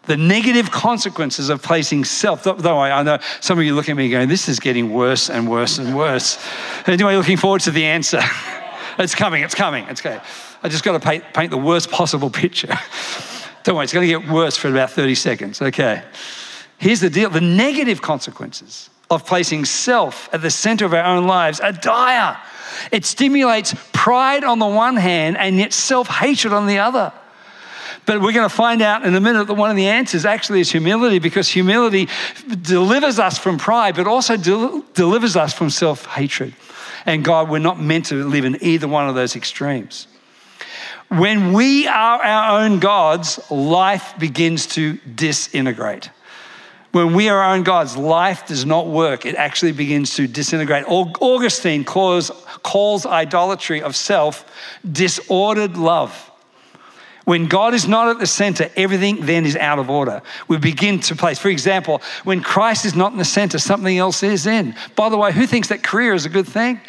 The 0.07 0.17
negative 0.17 0.73
consequences 0.73 1.51
of 1.51 1.63
placing 1.63 2.05
self, 2.05 2.43
though 2.43 2.81
I 2.81 3.01
know 3.05 3.21
some 3.39 3.61
of 3.61 3.65
you 3.65 3.77
look 3.77 3.89
at 3.89 3.95
me 3.95 4.11
going, 4.11 4.29
this 4.29 4.49
is 4.49 4.59
getting 4.59 4.93
worse 4.93 5.31
and 5.31 5.49
worse 5.49 5.79
and 5.79 5.97
worse. 5.97 6.45
Anyway, 6.89 7.15
looking 7.15 7.37
forward 7.37 7.61
to 7.61 7.71
the 7.71 7.85
answer. 7.85 8.21
it's 9.05 9.15
coming, 9.15 9.43
it's 9.43 9.55
coming, 9.55 9.85
it's 9.89 10.05
okay. 10.05 10.21
I 10.63 10.69
just 10.69 10.85
got 10.85 10.93
to 10.93 11.01
paint, 11.01 11.25
paint 11.33 11.51
the 11.51 11.59
worst 11.59 11.91
possible 11.91 12.31
picture. 12.31 12.77
Don't 13.65 13.77
worry, 13.77 13.85
it's 13.85 13.93
going 13.93 14.09
to 14.09 14.21
get 14.21 14.31
worse 14.31 14.57
for 14.57 14.69
about 14.69 14.91
30 14.91 15.15
seconds. 15.15 15.63
Okay. 15.63 16.03
Here's 16.79 17.01
the 17.01 17.11
deal 17.11 17.31
the 17.31 17.41
negative 17.41 18.03
consequences 18.03 18.91
of 19.11 19.25
placing 19.27 19.65
self 19.65 20.29
at 20.33 20.43
the 20.43 20.51
center 20.51 20.85
of 20.85 20.95
our 20.95 21.05
own 21.05 21.27
lives 21.27 21.61
are 21.61 21.73
dire. 21.73 22.39
It 22.93 23.05
stimulates 23.05 23.75
pride 23.93 24.45
on 24.45 24.59
the 24.59 24.67
one 24.67 24.97
hand 24.97 25.37
and 25.37 25.59
yet 25.59 25.73
self 25.73 26.09
hatred 26.09 26.53
on 26.53 26.67
the 26.67 26.79
other. 26.79 27.13
But 28.07 28.23
we're 28.23 28.33
going 28.33 28.49
to 28.49 28.55
find 28.55 28.81
out 28.81 29.05
in 29.05 29.15
a 29.15 29.21
minute 29.21 29.49
that 29.49 29.55
one 29.55 29.71
of 29.71 29.77
the 29.77 29.89
answers 29.89 30.25
actually 30.25 30.61
is 30.61 30.71
humility 30.71 31.19
because 31.19 31.49
humility 31.49 32.09
delivers 32.63 33.19
us 33.19 33.39
from 33.39 33.59
pride, 33.59 33.97
but 33.97 34.07
also 34.07 34.37
del- 34.37 34.83
delivers 34.95 35.37
us 35.37 35.53
from 35.53 35.69
self 35.69 36.07
hatred. 36.07 36.55
And 37.09 37.25
God, 37.25 37.49
we're 37.49 37.59
not 37.59 37.81
meant 37.81 38.05
to 38.07 38.23
live 38.23 38.45
in 38.45 38.63
either 38.63 38.87
one 38.87 39.09
of 39.09 39.15
those 39.15 39.35
extremes. 39.35 40.09
When 41.09 41.55
we 41.55 41.87
are 41.87 42.23
our 42.23 42.61
own 42.61 42.81
gods, 42.81 43.41
life 43.51 44.13
begins 44.19 44.67
to 44.75 44.99
disintegrate. 45.15 46.11
When 46.93 47.15
we 47.15 47.31
are 47.31 47.39
our 47.39 47.55
own 47.55 47.63
gods, 47.63 47.97
life 47.97 48.47
does 48.47 48.67
not 48.67 48.89
work. 48.89 49.25
It 49.25 49.37
actually 49.37 49.73
begins 49.73 50.17
to 50.17 50.27
disintegrate. 50.27 50.85
Augustine 50.87 51.83
calls, 51.83 52.31
calls 52.63 53.07
idolatry 53.07 53.81
of 53.81 53.97
self 53.97 54.45
disordered 54.93 55.79
love. 55.79 56.31
When 57.29 57.47
God 57.47 57.75
is 57.75 57.87
not 57.87 58.09
at 58.09 58.19
the 58.19 58.27
center, 58.27 58.71
everything 58.75 59.27
then 59.27 59.45
is 59.45 59.55
out 59.55 59.79
of 59.79 59.91
order. 59.91 60.23
We 60.49 60.57
begin 60.57 60.99
to 61.01 61.15
place. 61.15 61.39
For 61.39 61.51
example, 61.51 62.01
when 62.25 62.41
Christ 62.41 62.87
is 62.87 62.95
not 62.95 63.13
in 63.13 63.19
the 63.19 63.25
center, 63.27 63.59
something 63.59 63.99
else 63.99 64.23
is 64.23 64.47
in. 64.47 64.75
By 64.97 65.11
the 65.11 65.19
way, 65.19 65.31
who 65.31 65.47
thinks 65.47 65.69
that 65.69 65.83
career 65.83 66.15
is 66.15 66.25
a 66.25 66.31
good 66.31 66.49
thing? 66.49 66.81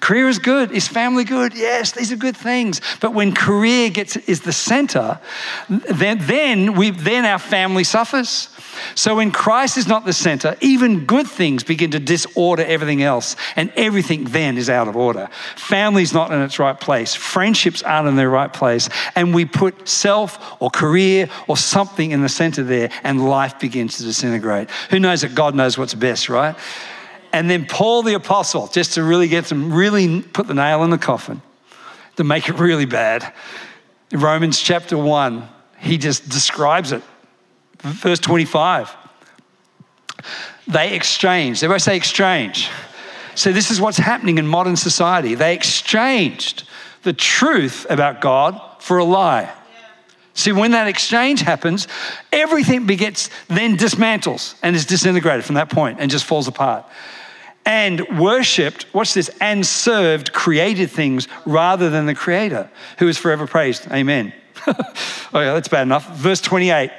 Career 0.00 0.28
is 0.28 0.38
good. 0.38 0.72
Is 0.72 0.88
family 0.88 1.24
good? 1.24 1.54
Yes, 1.54 1.92
these 1.92 2.10
are 2.10 2.16
good 2.16 2.36
things. 2.36 2.80
But 3.00 3.14
when 3.14 3.34
career 3.34 3.90
gets 3.90 4.16
is 4.16 4.40
the 4.40 4.52
center, 4.52 5.20
then 5.68 6.18
then 6.22 6.74
we 6.74 6.90
then 6.90 7.24
our 7.24 7.38
family 7.38 7.84
suffers. 7.84 8.48
So 8.94 9.16
when 9.16 9.30
Christ 9.30 9.76
is 9.76 9.86
not 9.86 10.04
the 10.04 10.12
center, 10.12 10.56
even 10.60 11.04
good 11.04 11.26
things 11.26 11.62
begin 11.62 11.90
to 11.90 11.98
disorder 11.98 12.64
everything 12.64 13.02
else, 13.02 13.36
and 13.56 13.70
everything 13.76 14.24
then 14.24 14.56
is 14.56 14.70
out 14.70 14.88
of 14.88 14.96
order. 14.96 15.28
Family's 15.56 16.14
not 16.14 16.32
in 16.32 16.40
its 16.40 16.58
right 16.58 16.78
place. 16.78 17.14
Friendships 17.14 17.82
aren't 17.82 18.08
in 18.08 18.16
their 18.16 18.30
right 18.30 18.52
place, 18.52 18.88
and 19.14 19.34
we 19.34 19.44
put 19.44 19.88
self 19.88 20.56
or 20.60 20.70
career 20.70 21.28
or 21.46 21.56
something 21.56 22.10
in 22.10 22.22
the 22.22 22.28
center 22.28 22.62
there, 22.62 22.90
and 23.02 23.28
life 23.28 23.58
begins 23.58 23.98
to 23.98 24.04
disintegrate. 24.04 24.70
Who 24.90 24.98
knows 24.98 25.20
that 25.20 25.34
God 25.34 25.54
knows 25.54 25.76
what's 25.76 25.94
best, 25.94 26.28
right? 26.28 26.56
And 27.32 27.48
then 27.48 27.66
Paul 27.66 28.02
the 28.02 28.14
Apostle, 28.14 28.66
just 28.68 28.94
to 28.94 29.02
really 29.02 29.28
get 29.28 29.46
them, 29.46 29.72
really 29.72 30.22
put 30.22 30.46
the 30.46 30.54
nail 30.54 30.82
in 30.82 30.90
the 30.90 30.98
coffin, 30.98 31.42
to 32.16 32.24
make 32.24 32.48
it 32.48 32.58
really 32.58 32.86
bad. 32.86 33.32
In 34.10 34.20
Romans 34.20 34.60
chapter 34.60 34.98
1, 34.98 35.48
he 35.78 35.96
just 35.96 36.28
describes 36.28 36.92
it. 36.92 37.02
Verse 37.78 38.18
25. 38.18 38.94
They 40.66 40.94
exchanged. 40.94 41.62
Everybody 41.62 41.80
say 41.80 41.96
exchange. 41.96 42.68
So, 43.34 43.52
this 43.52 43.70
is 43.70 43.80
what's 43.80 43.96
happening 43.96 44.38
in 44.38 44.46
modern 44.46 44.76
society. 44.76 45.34
They 45.34 45.54
exchanged 45.54 46.64
the 47.04 47.12
truth 47.12 47.86
about 47.88 48.20
God 48.20 48.60
for 48.80 48.98
a 48.98 49.04
lie. 49.04 49.50
See, 50.34 50.52
when 50.52 50.72
that 50.72 50.88
exchange 50.88 51.40
happens, 51.40 51.88
everything 52.32 52.86
begets, 52.86 53.30
then 53.48 53.76
dismantles 53.76 54.56
and 54.62 54.76
is 54.76 54.84
disintegrated 54.84 55.44
from 55.44 55.54
that 55.54 55.70
point 55.70 55.98
and 56.00 56.10
just 56.10 56.24
falls 56.24 56.48
apart 56.48 56.84
and 57.64 58.00
worshipped, 58.18 58.86
watch 58.94 59.14
this, 59.14 59.30
and 59.40 59.66
served 59.66 60.32
created 60.32 60.90
things 60.90 61.28
rather 61.44 61.90
than 61.90 62.06
the 62.06 62.14
creator 62.14 62.70
who 62.98 63.08
is 63.08 63.18
forever 63.18 63.46
praised. 63.46 63.90
Amen. 63.90 64.32
oh, 64.66 64.74
yeah, 65.34 65.54
that's 65.54 65.68
bad 65.68 65.82
enough. 65.82 66.16
Verse 66.16 66.40
28 66.40 66.90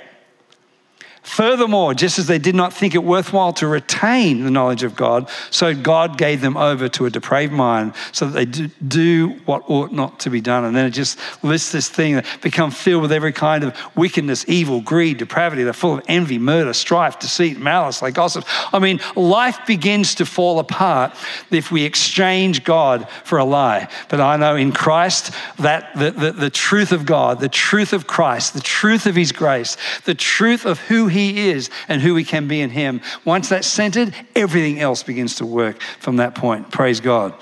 Furthermore, 1.23 1.93
just 1.93 2.17
as 2.17 2.25
they 2.25 2.39
did 2.39 2.55
not 2.55 2.73
think 2.73 2.95
it 2.95 3.03
worthwhile 3.03 3.53
to 3.53 3.67
retain 3.67 4.43
the 4.43 4.49
knowledge 4.49 4.81
of 4.81 4.95
God, 4.95 5.29
so 5.51 5.75
God 5.75 6.17
gave 6.17 6.41
them 6.41 6.57
over 6.57 6.89
to 6.89 7.05
a 7.05 7.11
depraved 7.11 7.53
mind 7.53 7.93
so 8.11 8.25
that 8.25 8.33
they 8.33 8.67
do 8.87 9.39
what 9.45 9.63
ought 9.67 9.91
not 9.91 10.19
to 10.21 10.31
be 10.31 10.41
done. 10.41 10.65
And 10.65 10.75
then 10.75 10.87
it 10.87 10.91
just 10.91 11.19
lists 11.43 11.71
this 11.71 11.87
thing 11.87 12.15
that 12.15 12.25
become 12.41 12.71
filled 12.71 13.03
with 13.03 13.11
every 13.11 13.33
kind 13.33 13.63
of 13.63 13.77
wickedness, 13.95 14.45
evil, 14.47 14.81
greed, 14.81 15.19
depravity. 15.19 15.63
They're 15.63 15.73
full 15.73 15.93
of 15.99 16.05
envy, 16.07 16.39
murder, 16.39 16.73
strife, 16.73 17.19
deceit, 17.19 17.59
malice, 17.59 18.01
like 18.01 18.15
gossip. 18.15 18.43
I 18.73 18.79
mean, 18.79 18.99
life 19.15 19.59
begins 19.67 20.15
to 20.15 20.25
fall 20.25 20.57
apart 20.57 21.15
if 21.51 21.71
we 21.71 21.83
exchange 21.83 22.63
God 22.63 23.07
for 23.23 23.37
a 23.37 23.45
lie. 23.45 23.89
But 24.09 24.21
I 24.21 24.37
know 24.37 24.55
in 24.55 24.71
Christ 24.71 25.33
that 25.59 25.95
the, 25.95 26.09
the, 26.09 26.31
the 26.31 26.49
truth 26.49 26.91
of 26.91 27.05
God, 27.05 27.39
the 27.39 27.47
truth 27.47 27.93
of 27.93 28.07
Christ, 28.07 28.55
the 28.55 28.59
truth 28.59 29.05
of 29.05 29.15
His 29.15 29.31
grace, 29.31 29.77
the 30.05 30.15
truth 30.15 30.65
of 30.65 30.79
who 30.79 31.10
he 31.11 31.49
is 31.49 31.69
and 31.87 32.01
who 32.01 32.13
we 32.13 32.23
can 32.23 32.47
be 32.47 32.61
in 32.61 32.69
Him. 32.69 33.01
Once 33.25 33.49
that's 33.49 33.67
centered, 33.67 34.15
everything 34.35 34.79
else 34.79 35.03
begins 35.03 35.35
to 35.35 35.45
work 35.45 35.81
from 35.99 36.17
that 36.17 36.35
point. 36.35 36.71
Praise 36.71 36.99
God. 36.99 37.33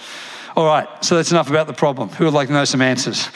All 0.56 0.66
right, 0.66 0.88
so 1.04 1.16
that's 1.16 1.32
enough 1.32 1.50
about 1.50 1.68
the 1.68 1.74
problem. 1.74 2.10
Who 2.10 2.26
would 2.26 2.34
like 2.34 2.48
to 2.48 2.54
know 2.54 2.66
some 2.66 2.82
answers? 2.82 3.30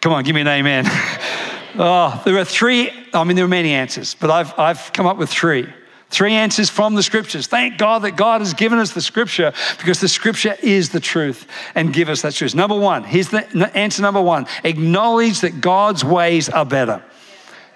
Come 0.00 0.12
on, 0.12 0.24
give 0.24 0.34
me 0.34 0.40
an 0.40 0.48
amen. 0.48 0.84
oh, 1.76 2.20
there 2.24 2.36
are 2.38 2.44
three, 2.44 2.90
I 3.14 3.24
mean, 3.24 3.36
there 3.36 3.44
are 3.44 3.48
many 3.48 3.72
answers, 3.72 4.14
but 4.14 4.30
I've, 4.30 4.58
I've 4.58 4.92
come 4.92 5.06
up 5.06 5.16
with 5.16 5.28
three. 5.28 5.68
Three 6.10 6.32
answers 6.32 6.70
from 6.70 6.94
the 6.94 7.02
scriptures. 7.02 7.46
Thank 7.46 7.76
God 7.76 8.02
that 8.02 8.16
God 8.16 8.40
has 8.40 8.54
given 8.54 8.78
us 8.78 8.92
the 8.92 9.02
scripture 9.02 9.52
because 9.78 10.00
the 10.00 10.08
scripture 10.08 10.56
is 10.62 10.88
the 10.88 11.00
truth 11.00 11.46
and 11.74 11.92
give 11.92 12.08
us 12.08 12.22
that 12.22 12.32
truth. 12.32 12.54
Number 12.54 12.78
one, 12.78 13.04
here's 13.04 13.28
the 13.28 13.70
answer 13.76 14.00
number 14.00 14.20
one 14.20 14.46
acknowledge 14.64 15.40
that 15.40 15.60
God's 15.60 16.04
ways 16.04 16.48
are 16.48 16.64
better. 16.64 17.02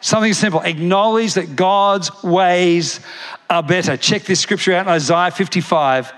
Something 0.02 0.34
simple. 0.34 0.60
Acknowledge 0.60 1.34
that 1.34 1.54
God's 1.54 2.10
ways 2.24 2.98
are 3.48 3.62
better. 3.62 3.96
Check 3.96 4.24
this 4.24 4.40
scripture 4.40 4.74
out 4.74 4.86
in 4.86 4.92
Isaiah 4.92 5.30
55. 5.30 6.12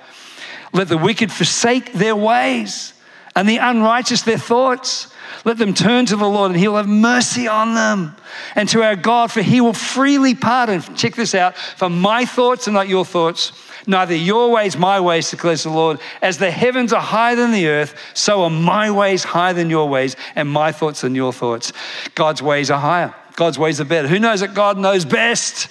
Let 0.72 0.88
the 0.88 0.96
wicked 0.96 1.30
forsake 1.30 1.92
their 1.92 2.16
ways 2.16 2.94
and 3.36 3.46
the 3.46 3.58
unrighteous 3.58 4.22
their 4.22 4.38
thoughts. 4.38 5.12
Let 5.44 5.58
them 5.58 5.74
turn 5.74 6.06
to 6.06 6.16
the 6.16 6.26
Lord 6.26 6.50
and 6.50 6.58
he'll 6.58 6.76
have 6.76 6.88
mercy 6.88 7.46
on 7.46 7.74
them. 7.74 8.16
And 8.54 8.66
to 8.70 8.82
our 8.82 8.96
God, 8.96 9.30
for 9.30 9.42
he 9.42 9.60
will 9.60 9.74
freely 9.74 10.34
pardon. 10.34 10.80
Check 10.96 11.14
this 11.14 11.34
out. 11.34 11.54
For 11.54 11.90
my 11.90 12.24
thoughts 12.24 12.66
are 12.66 12.72
not 12.72 12.88
your 12.88 13.04
thoughts, 13.04 13.52
neither 13.86 14.14
your 14.14 14.50
ways, 14.50 14.78
my 14.78 14.98
ways, 14.98 15.30
declares 15.30 15.64
the 15.64 15.70
Lord. 15.70 16.00
As 16.22 16.38
the 16.38 16.50
heavens 16.50 16.94
are 16.94 17.02
higher 17.02 17.36
than 17.36 17.52
the 17.52 17.68
earth, 17.68 17.94
so 18.14 18.44
are 18.44 18.50
my 18.50 18.90
ways 18.90 19.24
higher 19.24 19.52
than 19.52 19.68
your 19.68 19.90
ways, 19.90 20.16
and 20.34 20.48
my 20.48 20.72
thoughts 20.72 21.02
than 21.02 21.14
your 21.14 21.34
thoughts. 21.34 21.74
God's 22.14 22.40
ways 22.40 22.70
are 22.70 22.80
higher. 22.80 23.14
God's 23.36 23.58
ways 23.58 23.80
are 23.80 23.84
better. 23.84 24.08
Who 24.08 24.18
knows 24.18 24.40
that 24.40 24.54
God 24.54 24.78
knows 24.78 25.04
best? 25.04 25.68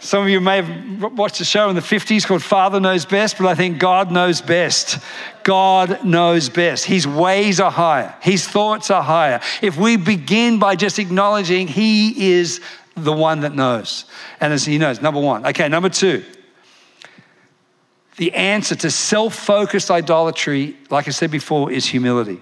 Some 0.00 0.22
of 0.22 0.30
you 0.30 0.40
may 0.40 0.62
have 0.62 1.12
watched 1.12 1.40
a 1.40 1.44
show 1.44 1.68
in 1.68 1.76
the 1.76 1.82
50s 1.82 2.26
called 2.26 2.42
Father 2.42 2.80
Knows 2.80 3.04
Best, 3.04 3.36
but 3.36 3.46
I 3.46 3.54
think 3.54 3.78
God 3.78 4.10
knows 4.10 4.40
best. 4.40 4.98
God 5.42 6.04
knows 6.04 6.48
best. 6.48 6.86
His 6.86 7.06
ways 7.06 7.60
are 7.60 7.70
higher, 7.70 8.14
His 8.22 8.48
thoughts 8.48 8.90
are 8.90 9.02
higher. 9.02 9.40
If 9.60 9.76
we 9.76 9.96
begin 9.96 10.58
by 10.58 10.74
just 10.74 10.98
acknowledging 10.98 11.68
He 11.68 12.30
is 12.32 12.62
the 12.96 13.12
one 13.12 13.40
that 13.40 13.54
knows, 13.54 14.06
and 14.40 14.54
as 14.54 14.64
He 14.64 14.78
knows, 14.78 15.02
number 15.02 15.20
one. 15.20 15.46
Okay, 15.46 15.68
number 15.68 15.90
two. 15.90 16.24
The 18.16 18.32
answer 18.34 18.74
to 18.76 18.90
self 18.90 19.34
focused 19.34 19.90
idolatry, 19.90 20.76
like 20.88 21.08
I 21.08 21.10
said 21.10 21.30
before, 21.30 21.70
is 21.70 21.86
humility. 21.86 22.40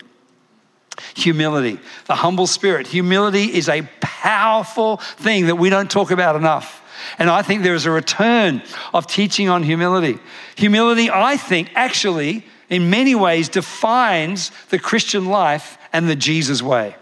Humility, 1.15 1.79
the 2.07 2.17
humble 2.17 2.47
spirit. 2.47 2.87
Humility 2.87 3.45
is 3.55 3.69
a 3.69 3.83
powerful 4.01 4.97
thing 4.97 5.47
that 5.47 5.57
we 5.57 5.71
don't 5.71 5.91
talk 5.91 6.11
about 6.11 6.37
enough. 6.37 6.83
And 7.19 7.31
I 7.31 7.43
think 7.43 7.63
there 7.63 7.75
is 7.75 7.87
a 7.87 7.91
return 7.91 8.63
of 8.93 9.07
teaching 9.07 9.49
on 9.49 9.63
humility. 9.63 10.19
Humility, 10.57 11.11
I 11.11 11.37
think, 11.37 11.71
actually, 11.75 12.45
in 12.69 12.91
many 12.91 13.15
ways, 13.15 13.49
defines 13.49 14.51
the 14.71 14.79
Christian 14.79 15.27
life 15.27 15.79
and 15.93 16.09
the 16.09 16.17
Jesus 16.17 16.63
way. 16.63 16.97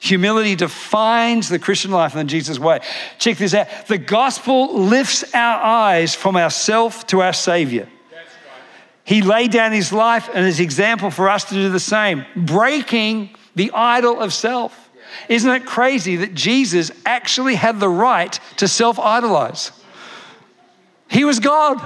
Humility 0.00 0.54
defines 0.54 1.48
the 1.48 1.58
Christian 1.58 1.90
life 1.90 2.14
and 2.14 2.28
the 2.28 2.30
Jesus 2.30 2.58
way. 2.58 2.80
Check 3.18 3.38
this 3.38 3.54
out. 3.54 3.66
The 3.88 3.98
gospel 3.98 4.78
lifts 4.78 5.24
our 5.34 5.60
eyes 5.60 6.14
from 6.14 6.36
ourself 6.36 7.06
to 7.08 7.22
our 7.22 7.32
Savior. 7.32 7.88
He 9.06 9.22
laid 9.22 9.52
down 9.52 9.70
his 9.70 9.92
life 9.92 10.28
and 10.34 10.44
his 10.44 10.58
example 10.58 11.12
for 11.12 11.28
us 11.28 11.44
to 11.44 11.54
do 11.54 11.70
the 11.70 11.78
same, 11.78 12.26
breaking 12.34 13.30
the 13.54 13.70
idol 13.72 14.20
of 14.20 14.34
self. 14.34 14.90
Isn't 15.28 15.50
it 15.50 15.64
crazy 15.64 16.16
that 16.16 16.34
Jesus 16.34 16.90
actually 17.06 17.54
had 17.54 17.78
the 17.78 17.88
right 17.88 18.38
to 18.56 18.66
self 18.66 18.98
idolize? 18.98 19.70
He 21.08 21.24
was 21.24 21.38
God. 21.38 21.80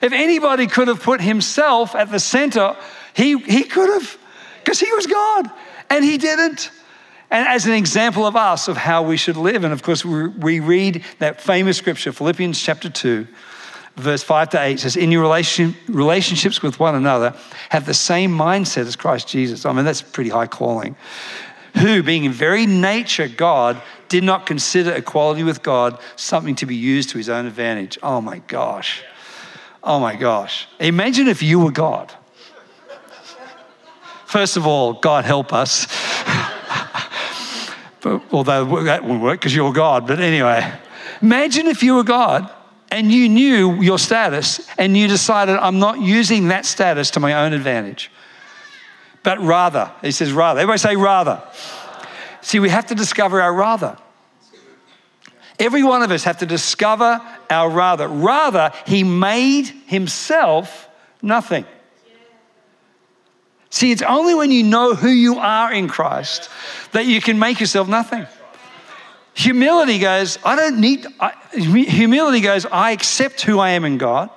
If 0.00 0.12
anybody 0.12 0.68
could 0.68 0.86
have 0.86 1.02
put 1.02 1.20
himself 1.20 1.96
at 1.96 2.12
the 2.12 2.20
center, 2.20 2.76
he, 3.12 3.36
he 3.38 3.64
could 3.64 3.90
have, 3.90 4.16
because 4.62 4.78
he 4.78 4.92
was 4.92 5.08
God, 5.08 5.50
and 5.90 6.04
he 6.04 6.16
didn't. 6.16 6.70
And 7.28 7.48
as 7.48 7.66
an 7.66 7.72
example 7.72 8.24
of 8.24 8.36
us, 8.36 8.68
of 8.68 8.76
how 8.76 9.02
we 9.02 9.16
should 9.16 9.36
live. 9.36 9.64
And 9.64 9.72
of 9.72 9.82
course, 9.82 10.04
we, 10.04 10.28
we 10.28 10.60
read 10.60 11.04
that 11.18 11.40
famous 11.40 11.76
scripture, 11.76 12.12
Philippians 12.12 12.60
chapter 12.60 12.88
2, 12.88 13.26
verse 13.96 14.22
5 14.22 14.50
to 14.50 14.62
8 14.62 14.80
says, 14.80 14.96
In 14.96 15.10
your 15.10 15.22
relation, 15.22 15.74
relationships 15.88 16.62
with 16.62 16.78
one 16.78 16.94
another, 16.94 17.34
have 17.70 17.86
the 17.86 17.94
same 17.94 18.30
mindset 18.30 18.86
as 18.86 18.96
Christ 18.96 19.28
Jesus. 19.28 19.64
I 19.64 19.72
mean, 19.72 19.84
that's 19.84 20.02
pretty 20.02 20.30
high 20.30 20.46
calling 20.46 20.96
who, 21.76 22.02
being 22.02 22.24
in 22.24 22.32
very 22.32 22.66
nature 22.66 23.28
God, 23.28 23.80
did 24.08 24.24
not 24.24 24.46
consider 24.46 24.92
equality 24.92 25.42
with 25.42 25.62
God 25.62 25.98
something 26.16 26.54
to 26.56 26.66
be 26.66 26.74
used 26.74 27.10
to 27.10 27.18
his 27.18 27.28
own 27.28 27.46
advantage. 27.46 27.98
Oh 28.02 28.20
my 28.20 28.38
gosh. 28.38 29.02
Oh 29.82 30.00
my 30.00 30.16
gosh. 30.16 30.68
Imagine 30.80 31.28
if 31.28 31.42
you 31.42 31.60
were 31.60 31.70
God. 31.70 32.12
First 34.26 34.56
of 34.56 34.66
all, 34.66 34.94
God 34.94 35.24
help 35.24 35.52
us. 35.52 35.86
but, 38.00 38.22
although 38.32 38.84
that 38.84 39.02
wouldn't 39.02 39.22
work 39.22 39.40
because 39.40 39.54
you're 39.54 39.72
God. 39.72 40.06
But 40.06 40.18
anyway, 40.18 40.72
imagine 41.20 41.66
if 41.66 41.82
you 41.82 41.94
were 41.94 42.04
God 42.04 42.50
and 42.96 43.12
you 43.12 43.28
knew 43.28 43.82
your 43.82 43.98
status 43.98 44.66
and 44.78 44.96
you 44.96 45.06
decided, 45.06 45.56
I'm 45.56 45.78
not 45.78 46.00
using 46.00 46.48
that 46.48 46.66
status 46.66 47.10
to 47.12 47.20
my 47.20 47.44
own 47.44 47.52
advantage 47.52 48.10
but 49.26 49.40
rather. 49.40 49.90
He 50.02 50.12
says 50.12 50.30
rather. 50.30 50.60
Everybody 50.60 50.78
say 50.78 50.94
rather. 50.94 51.42
See, 52.42 52.60
we 52.60 52.68
have 52.68 52.86
to 52.86 52.94
discover 52.94 53.42
our 53.42 53.52
rather. 53.52 53.96
Every 55.58 55.82
one 55.82 56.04
of 56.04 56.12
us 56.12 56.22
have 56.22 56.38
to 56.38 56.46
discover 56.46 57.20
our 57.50 57.68
rather. 57.68 58.06
Rather, 58.06 58.70
he 58.86 59.02
made 59.02 59.66
himself 59.86 60.88
nothing. 61.22 61.64
See, 63.68 63.90
it's 63.90 64.02
only 64.02 64.36
when 64.36 64.52
you 64.52 64.62
know 64.62 64.94
who 64.94 65.08
you 65.08 65.40
are 65.40 65.72
in 65.72 65.88
Christ 65.88 66.48
that 66.92 67.06
you 67.06 67.20
can 67.20 67.36
make 67.40 67.58
yourself 67.58 67.88
nothing. 67.88 68.28
Humility 69.36 69.98
goes, 69.98 70.38
I 70.44 70.56
don't 70.56 70.80
need, 70.80 71.06
I, 71.20 71.32
humility 71.52 72.40
goes, 72.40 72.66
I 72.66 72.90
accept 72.90 73.42
who 73.42 73.58
I 73.58 73.70
am 73.70 73.84
in 73.84 73.98
God. 73.98 74.30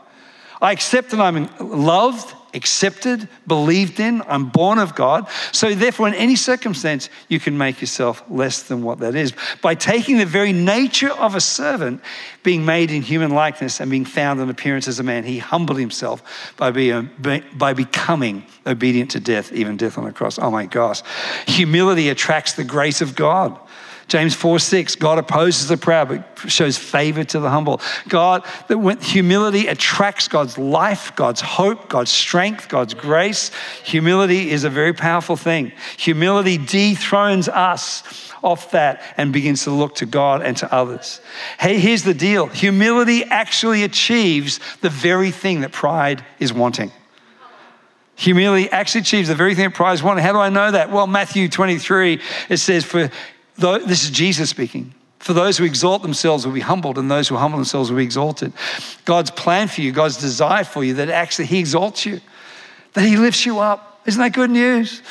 I 0.61 0.71
accept 0.71 1.11
that 1.11 1.21
I'm 1.21 1.49
loved 1.59 2.35
accepted, 2.53 3.27
believed 3.47 3.99
in, 3.99 4.21
I'm 4.27 4.49
born 4.49 4.79
of 4.79 4.95
God. 4.95 5.27
So, 5.51 5.73
therefore, 5.73 6.07
in 6.07 6.13
any 6.13 6.35
circumstance, 6.35 7.09
you 7.27 7.39
can 7.39 7.57
make 7.57 7.81
yourself 7.81 8.23
less 8.29 8.63
than 8.63 8.83
what 8.83 8.99
that 8.99 9.15
is. 9.15 9.33
By 9.61 9.75
taking 9.75 10.17
the 10.17 10.25
very 10.25 10.53
nature 10.53 11.11
of 11.11 11.35
a 11.35 11.41
servant, 11.41 12.01
being 12.43 12.65
made 12.65 12.91
in 12.91 13.01
human 13.01 13.31
likeness 13.31 13.79
and 13.79 13.91
being 13.91 14.05
found 14.05 14.39
in 14.39 14.49
appearance 14.49 14.87
as 14.87 14.99
a 14.99 15.03
man, 15.03 15.23
he 15.23 15.39
humbled 15.39 15.79
himself 15.79 16.53
by, 16.57 16.71
being, 16.71 17.09
by 17.55 17.73
becoming 17.73 18.45
obedient 18.65 19.11
to 19.11 19.19
death, 19.19 19.51
even 19.51 19.77
death 19.77 19.97
on 19.97 20.05
the 20.05 20.11
cross. 20.11 20.39
Oh 20.39 20.51
my 20.51 20.65
gosh. 20.65 21.01
Humility 21.47 22.09
attracts 22.09 22.53
the 22.53 22.63
grace 22.63 23.01
of 23.01 23.15
God. 23.15 23.59
James 24.09 24.33
4 24.33 24.57
6, 24.57 24.95
God 24.95 25.19
opposes 25.19 25.67
the 25.67 25.77
proud, 25.77 26.09
but 26.09 26.49
shows 26.49 26.77
favor 26.77 27.23
to 27.23 27.39
the 27.39 27.49
humble. 27.49 27.79
God, 28.07 28.43
that 28.67 28.79
when 28.79 28.99
humility 28.99 29.67
attracts 29.67 30.27
God's 30.27 30.57
life, 30.57 31.15
God's 31.15 31.41
hope, 31.41 31.89
God's 31.89 32.09
strength, 32.09 32.69
God's 32.69 32.95
grace. 32.95 33.51
Humility 33.83 34.49
is 34.49 34.63
a 34.63 34.69
very 34.69 34.93
powerful 34.93 35.35
thing. 35.35 35.71
Humility 35.97 36.57
dethrones 36.57 37.47
us 37.47 38.33
off 38.43 38.71
that 38.71 39.01
and 39.15 39.31
begins 39.31 39.65
to 39.65 39.71
look 39.71 39.95
to 39.95 40.05
God 40.07 40.41
and 40.41 40.57
to 40.57 40.73
others. 40.73 41.21
Hey, 41.59 41.79
here's 41.79 42.03
the 42.03 42.13
deal 42.13 42.47
humility 42.47 43.23
actually 43.25 43.83
achieves 43.83 44.59
the 44.81 44.89
very 44.89 45.29
thing 45.29 45.61
that 45.61 45.71
pride 45.71 46.25
is 46.39 46.51
wanting. 46.51 46.91
Humility 48.15 48.69
actually 48.69 49.01
achieves 49.01 49.29
the 49.29 49.35
very 49.35 49.55
thing 49.55 49.65
that 49.65 49.75
pride 49.75 49.93
is 49.93 50.03
wanting. 50.03 50.23
How 50.23 50.33
do 50.33 50.39
I 50.39 50.49
know 50.49 50.71
that? 50.71 50.91
Well, 50.91 51.07
Matthew 51.07 51.47
23, 51.47 52.19
it 52.49 52.57
says, 52.57 52.83
For 52.83 53.09
this 53.59 54.03
is 54.03 54.09
Jesus 54.09 54.49
speaking. 54.49 54.93
For 55.19 55.33
those 55.33 55.57
who 55.57 55.65
exalt 55.65 56.01
themselves 56.01 56.45
will 56.45 56.53
be 56.53 56.61
humbled, 56.61 56.97
and 56.97 57.11
those 57.11 57.27
who 57.27 57.35
humble 57.35 57.57
themselves 57.57 57.91
will 57.91 57.97
be 57.97 58.03
exalted. 58.03 58.53
God's 59.03 59.31
plan 59.31 59.67
for 59.67 59.81
you, 59.81 59.91
God's 59.91 60.17
desire 60.17 60.63
for 60.63 60.83
you, 60.83 60.93
that 60.95 61.09
actually 61.09 61.45
He 61.45 61.59
exalts 61.59 62.05
you, 62.05 62.21
that 62.93 63.03
He 63.03 63.17
lifts 63.17 63.45
you 63.45 63.59
up. 63.59 64.01
Isn't 64.05 64.21
that 64.21 64.33
good 64.33 64.49
news? 64.49 65.01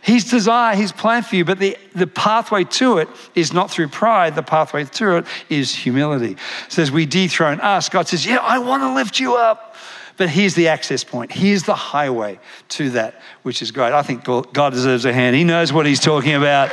His 0.00 0.24
desire, 0.24 0.74
His 0.74 0.90
plan 0.90 1.22
for 1.22 1.36
you, 1.36 1.44
but 1.44 1.58
the, 1.58 1.76
the 1.94 2.06
pathway 2.06 2.64
to 2.64 2.98
it 2.98 3.08
is 3.34 3.52
not 3.52 3.70
through 3.70 3.88
pride. 3.88 4.34
The 4.34 4.42
pathway 4.42 4.84
to 4.84 5.18
it 5.18 5.26
is 5.50 5.74
humility. 5.74 6.36
So 6.68 6.80
as 6.80 6.90
we 6.90 7.04
dethrone 7.04 7.60
us, 7.60 7.90
God 7.90 8.08
says, 8.08 8.24
Yeah, 8.24 8.38
I 8.38 8.58
want 8.60 8.82
to 8.82 8.94
lift 8.94 9.20
you 9.20 9.34
up. 9.34 9.76
But 10.16 10.30
here's 10.30 10.54
the 10.54 10.66
access 10.68 11.04
point. 11.04 11.30
Here's 11.30 11.62
the 11.62 11.76
highway 11.76 12.40
to 12.70 12.90
that, 12.90 13.20
which 13.42 13.62
is 13.62 13.70
great. 13.70 13.92
I 13.92 14.02
think 14.02 14.24
God 14.24 14.72
deserves 14.72 15.04
a 15.04 15.12
hand. 15.12 15.36
He 15.36 15.44
knows 15.44 15.72
what 15.72 15.86
He's 15.86 16.00
talking 16.00 16.34
about. 16.34 16.72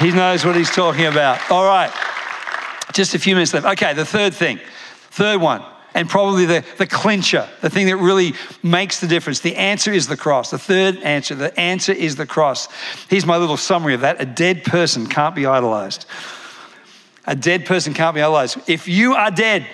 He 0.00 0.10
knows 0.10 0.44
what 0.44 0.56
he's 0.56 0.70
talking 0.70 1.06
about. 1.06 1.50
All 1.50 1.64
right. 1.64 1.92
Just 2.92 3.14
a 3.14 3.18
few 3.18 3.34
minutes 3.34 3.54
left. 3.54 3.66
Okay, 3.66 3.94
the 3.94 4.04
third 4.04 4.34
thing. 4.34 4.60
Third 5.10 5.40
one, 5.40 5.64
and 5.94 6.08
probably 6.08 6.44
the, 6.44 6.64
the 6.76 6.86
clincher, 6.86 7.48
the 7.60 7.70
thing 7.70 7.86
that 7.86 7.96
really 7.96 8.34
makes 8.62 9.00
the 9.00 9.06
difference. 9.06 9.40
The 9.40 9.54
answer 9.54 9.92
is 9.92 10.08
the 10.08 10.16
cross. 10.16 10.50
The 10.50 10.58
third 10.58 10.98
answer, 10.98 11.36
the 11.36 11.58
answer 11.58 11.92
is 11.92 12.16
the 12.16 12.26
cross. 12.26 12.68
Here's 13.08 13.24
my 13.24 13.36
little 13.36 13.56
summary 13.56 13.94
of 13.94 14.00
that. 14.00 14.20
A 14.20 14.26
dead 14.26 14.64
person 14.64 15.06
can't 15.06 15.34
be 15.36 15.46
idolized. 15.46 16.06
A 17.26 17.36
dead 17.36 17.64
person 17.64 17.94
can't 17.94 18.14
be 18.14 18.20
idolized. 18.20 18.58
If 18.68 18.88
you 18.88 19.14
are 19.14 19.30
dead, 19.30 19.66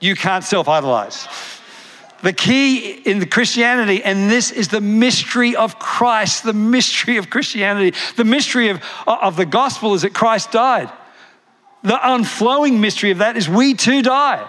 you 0.00 0.16
can't 0.16 0.44
self 0.44 0.68
idolize. 0.68 1.28
The 2.24 2.32
key 2.32 2.92
in 3.04 3.18
the 3.18 3.26
Christianity, 3.26 4.02
and 4.02 4.30
this 4.30 4.50
is 4.50 4.68
the 4.68 4.80
mystery 4.80 5.54
of 5.54 5.78
Christ, 5.78 6.42
the 6.42 6.54
mystery 6.54 7.18
of 7.18 7.28
Christianity. 7.28 7.94
The 8.16 8.24
mystery 8.24 8.70
of, 8.70 8.82
of 9.06 9.36
the 9.36 9.44
gospel 9.44 9.92
is 9.92 10.02
that 10.02 10.14
Christ 10.14 10.50
died. 10.50 10.90
The 11.82 11.98
unflowing 12.02 12.80
mystery 12.80 13.10
of 13.10 13.18
that 13.18 13.36
is 13.36 13.46
we 13.46 13.74
too 13.74 14.00
die. 14.00 14.48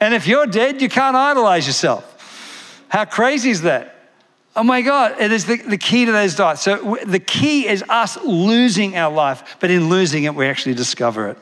And 0.00 0.12
if 0.12 0.26
you're 0.26 0.44
dead, 0.46 0.82
you 0.82 0.90
can't 0.90 1.16
idolize 1.16 1.66
yourself. 1.66 2.84
How 2.88 3.06
crazy 3.06 3.48
is 3.48 3.62
that? 3.62 4.10
Oh 4.54 4.62
my 4.62 4.82
God, 4.82 5.18
it 5.18 5.32
is 5.32 5.46
the, 5.46 5.56
the 5.56 5.78
key 5.78 6.04
to 6.04 6.12
those 6.12 6.34
diets. 6.34 6.60
So 6.60 6.98
the 7.06 7.20
key 7.20 7.68
is 7.68 7.82
us 7.88 8.18
losing 8.22 8.98
our 8.98 9.10
life, 9.10 9.56
but 9.60 9.70
in 9.70 9.88
losing 9.88 10.24
it, 10.24 10.34
we 10.34 10.46
actually 10.46 10.74
discover 10.74 11.30
it. 11.30 11.38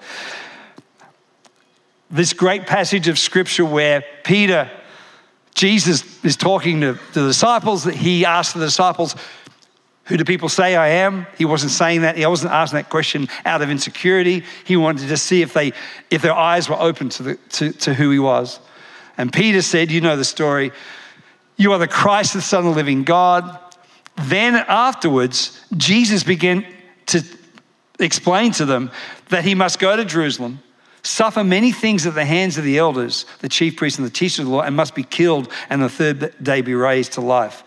This 2.08 2.34
great 2.34 2.68
passage 2.68 3.08
of 3.08 3.18
scripture 3.18 3.64
where 3.64 4.04
Peter 4.22 4.70
Jesus 5.60 6.24
is 6.24 6.38
talking 6.38 6.80
to, 6.80 6.98
the 7.12 7.26
disciples. 7.26 7.84
He 7.84 8.24
asked 8.24 8.54
the 8.54 8.60
disciples, 8.60 9.14
Who 10.04 10.16
do 10.16 10.24
people 10.24 10.48
say 10.48 10.74
I 10.74 10.88
am? 11.04 11.26
He 11.36 11.44
wasn't 11.44 11.72
saying 11.72 12.00
that. 12.00 12.16
He 12.16 12.24
wasn't 12.24 12.54
asking 12.54 12.78
that 12.78 12.88
question 12.88 13.28
out 13.44 13.60
of 13.60 13.68
insecurity. 13.68 14.44
He 14.64 14.78
wanted 14.78 15.08
to 15.08 15.18
see 15.18 15.42
if, 15.42 15.52
they, 15.52 15.74
if 16.10 16.22
their 16.22 16.32
eyes 16.32 16.70
were 16.70 16.80
open 16.80 17.10
to, 17.10 17.22
the, 17.22 17.34
to, 17.50 17.72
to 17.72 17.92
who 17.92 18.10
he 18.10 18.18
was. 18.18 18.58
And 19.18 19.30
Peter 19.30 19.60
said, 19.60 19.90
You 19.90 20.00
know 20.00 20.16
the 20.16 20.24
story. 20.24 20.72
You 21.58 21.72
are 21.72 21.78
the 21.78 21.86
Christ, 21.86 22.32
the 22.32 22.40
Son 22.40 22.60
of 22.60 22.64
the 22.64 22.70
living 22.70 23.04
God. 23.04 23.58
Then 24.16 24.54
afterwards, 24.54 25.62
Jesus 25.76 26.24
began 26.24 26.64
to 27.08 27.22
explain 27.98 28.52
to 28.52 28.64
them 28.64 28.90
that 29.28 29.44
he 29.44 29.54
must 29.54 29.78
go 29.78 29.94
to 29.94 30.06
Jerusalem 30.06 30.60
suffer 31.02 31.42
many 31.44 31.72
things 31.72 32.06
at 32.06 32.14
the 32.14 32.24
hands 32.24 32.58
of 32.58 32.64
the 32.64 32.78
elders, 32.78 33.26
the 33.40 33.48
chief 33.48 33.76
priests, 33.76 33.98
and 33.98 34.06
the 34.06 34.12
teachers 34.12 34.40
of 34.40 34.46
the 34.46 34.52
law, 34.52 34.62
and 34.62 34.76
must 34.76 34.94
be 34.94 35.02
killed, 35.02 35.50
and 35.68 35.82
the 35.82 35.88
third 35.88 36.34
day 36.42 36.60
be 36.60 36.74
raised 36.74 37.12
to 37.12 37.20
life. 37.20 37.62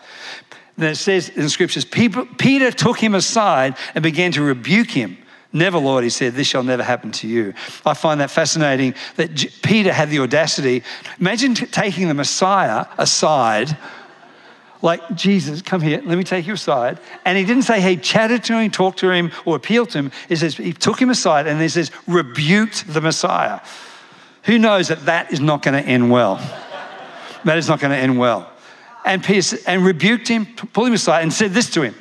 Then 0.76 0.90
it 0.90 0.96
says 0.96 1.28
in 1.28 1.42
the 1.42 1.50
scriptures, 1.50 1.84
Peter 1.84 2.70
took 2.70 2.98
him 2.98 3.14
aside 3.14 3.76
and 3.94 4.02
began 4.02 4.32
to 4.32 4.42
rebuke 4.42 4.90
him. 4.90 5.18
Never, 5.52 5.78
Lord, 5.78 6.02
he 6.02 6.10
said, 6.10 6.34
this 6.34 6.48
shall 6.48 6.64
never 6.64 6.82
happen 6.82 7.12
to 7.12 7.28
you. 7.28 7.54
I 7.86 7.94
find 7.94 8.20
that 8.20 8.32
fascinating 8.32 8.94
that 9.14 9.30
Peter 9.62 9.92
had 9.92 10.10
the 10.10 10.18
audacity. 10.18 10.82
Imagine 11.20 11.54
taking 11.54 12.08
the 12.08 12.14
Messiah 12.14 12.86
aside 12.98 13.76
like, 14.84 15.14
Jesus, 15.16 15.62
come 15.62 15.80
here, 15.80 16.02
let 16.04 16.18
me 16.18 16.24
take 16.24 16.46
you 16.46 16.52
aside. 16.52 16.98
And 17.24 17.38
he 17.38 17.44
didn't 17.44 17.62
say, 17.62 17.80
hey, 17.80 17.96
chatted 17.96 18.44
to 18.44 18.58
him, 18.58 18.70
talked 18.70 18.98
to 18.98 19.10
him, 19.10 19.32
or 19.46 19.56
appealed 19.56 19.90
to 19.90 19.98
him. 19.98 20.12
He 20.28 20.36
says, 20.36 20.56
he 20.56 20.74
took 20.74 21.00
him 21.00 21.08
aside 21.08 21.46
and 21.46 21.60
he 21.60 21.70
says, 21.70 21.90
rebuked 22.06 22.92
the 22.92 23.00
Messiah. 23.00 23.60
Who 24.44 24.58
knows 24.58 24.88
that 24.88 25.06
that 25.06 25.32
is 25.32 25.40
not 25.40 25.62
going 25.62 25.82
to 25.82 25.88
end 25.88 26.10
well? 26.10 26.36
that 27.44 27.56
is 27.56 27.66
not 27.66 27.80
going 27.80 27.92
to 27.92 27.96
end 27.96 28.18
well. 28.18 28.50
And 29.06 29.24
Peter 29.24 29.56
and 29.66 29.86
rebuked 29.86 30.28
him, 30.28 30.46
pulled 30.46 30.88
him 30.88 30.94
aside, 30.94 31.22
and 31.22 31.32
said 31.32 31.52
this 31.52 31.70
to 31.70 31.82
him. 31.82 31.94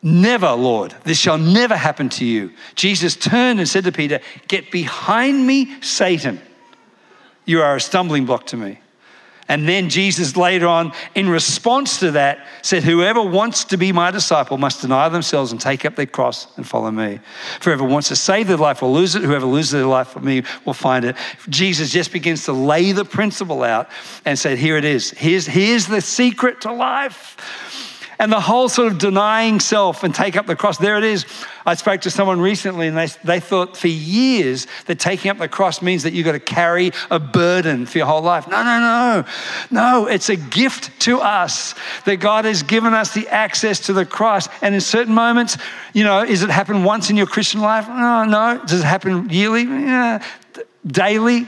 Never, 0.00 0.52
Lord, 0.52 0.94
this 1.02 1.18
shall 1.18 1.38
never 1.38 1.76
happen 1.76 2.08
to 2.10 2.24
you. 2.24 2.52
Jesus 2.76 3.16
turned 3.16 3.58
and 3.58 3.68
said 3.68 3.84
to 3.84 3.92
Peter, 3.92 4.20
Get 4.46 4.70
behind 4.70 5.44
me, 5.44 5.80
Satan. 5.80 6.40
You 7.44 7.62
are 7.62 7.76
a 7.76 7.80
stumbling 7.80 8.24
block 8.24 8.46
to 8.46 8.56
me. 8.56 8.78
And 9.48 9.66
then 9.66 9.88
Jesus 9.88 10.36
later 10.36 10.66
on, 10.66 10.92
in 11.14 11.28
response 11.28 12.00
to 12.00 12.10
that, 12.12 12.46
said, 12.60 12.84
Whoever 12.84 13.22
wants 13.22 13.64
to 13.64 13.78
be 13.78 13.92
my 13.92 14.10
disciple 14.10 14.58
must 14.58 14.82
deny 14.82 15.08
themselves 15.08 15.52
and 15.52 15.60
take 15.60 15.86
up 15.86 15.96
their 15.96 16.06
cross 16.06 16.46
and 16.56 16.66
follow 16.66 16.90
me. 16.90 17.20
For 17.60 17.70
whoever 17.70 17.84
wants 17.84 18.08
to 18.08 18.16
save 18.16 18.46
their 18.46 18.58
life 18.58 18.82
will 18.82 18.92
lose 18.92 19.14
it. 19.14 19.22
Whoever 19.22 19.46
loses 19.46 19.72
their 19.72 19.86
life 19.86 20.08
for 20.08 20.20
me 20.20 20.42
will 20.66 20.74
find 20.74 21.06
it. 21.06 21.16
Jesus 21.48 21.90
just 21.90 22.12
begins 22.12 22.44
to 22.44 22.52
lay 22.52 22.92
the 22.92 23.06
principle 23.06 23.62
out 23.62 23.88
and 24.26 24.38
said, 24.38 24.58
Here 24.58 24.76
it 24.76 24.84
is. 24.84 25.12
Here's, 25.12 25.46
here's 25.46 25.86
the 25.86 26.02
secret 26.02 26.60
to 26.62 26.72
life 26.72 27.36
and 28.18 28.32
the 28.32 28.40
whole 28.40 28.68
sort 28.68 28.90
of 28.90 28.98
denying 28.98 29.60
self 29.60 30.02
and 30.02 30.14
take 30.14 30.36
up 30.36 30.46
the 30.46 30.56
cross. 30.56 30.78
There 30.78 30.96
it 30.96 31.04
is. 31.04 31.24
I 31.64 31.74
spoke 31.74 32.00
to 32.02 32.10
someone 32.10 32.40
recently 32.40 32.88
and 32.88 32.96
they, 32.96 33.06
they 33.24 33.40
thought 33.40 33.76
for 33.76 33.88
years 33.88 34.66
that 34.86 34.98
taking 34.98 35.30
up 35.30 35.38
the 35.38 35.48
cross 35.48 35.82
means 35.82 36.02
that 36.02 36.12
you've 36.12 36.24
got 36.24 36.32
to 36.32 36.40
carry 36.40 36.92
a 37.10 37.18
burden 37.18 37.86
for 37.86 37.98
your 37.98 38.06
whole 38.06 38.22
life. 38.22 38.48
No, 38.48 38.62
no, 38.62 38.80
no. 38.80 39.24
No, 39.70 40.06
it's 40.06 40.28
a 40.28 40.36
gift 40.36 40.98
to 41.02 41.20
us 41.20 41.74
that 42.04 42.16
God 42.16 42.44
has 42.44 42.62
given 42.62 42.94
us 42.94 43.14
the 43.14 43.28
access 43.28 43.80
to 43.80 43.92
the 43.92 44.06
cross. 44.06 44.48
And 44.62 44.74
in 44.74 44.80
certain 44.80 45.14
moments, 45.14 45.56
you 45.92 46.04
know, 46.04 46.22
is 46.22 46.42
it 46.42 46.50
happen 46.50 46.84
once 46.84 47.10
in 47.10 47.16
your 47.16 47.26
Christian 47.26 47.60
life? 47.60 47.88
No, 47.88 48.24
no. 48.24 48.62
Does 48.66 48.80
it 48.80 48.86
happen 48.86 49.30
yearly? 49.30 49.62
Yeah. 49.62 50.24
Daily? 50.86 51.46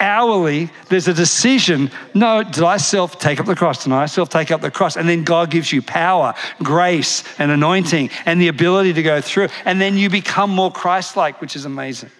Hourly, 0.00 0.70
there's 0.88 1.08
a 1.08 1.14
decision. 1.14 1.90
No, 2.14 2.42
deny 2.42 2.76
self, 2.76 3.18
take 3.18 3.40
up 3.40 3.46
the 3.46 3.56
cross, 3.56 3.84
deny 3.84 4.06
self, 4.06 4.28
take 4.28 4.50
up 4.50 4.60
the 4.60 4.70
cross. 4.70 4.96
And 4.96 5.08
then 5.08 5.24
God 5.24 5.50
gives 5.50 5.72
you 5.72 5.82
power, 5.82 6.34
grace, 6.62 7.24
and 7.38 7.50
anointing, 7.50 8.10
and 8.24 8.40
the 8.40 8.48
ability 8.48 8.92
to 8.94 9.02
go 9.02 9.20
through. 9.20 9.48
And 9.64 9.80
then 9.80 9.96
you 9.96 10.10
become 10.10 10.50
more 10.50 10.72
Christ 10.72 11.16
like, 11.16 11.40
which 11.40 11.56
is 11.56 11.64
amazing. 11.64 12.10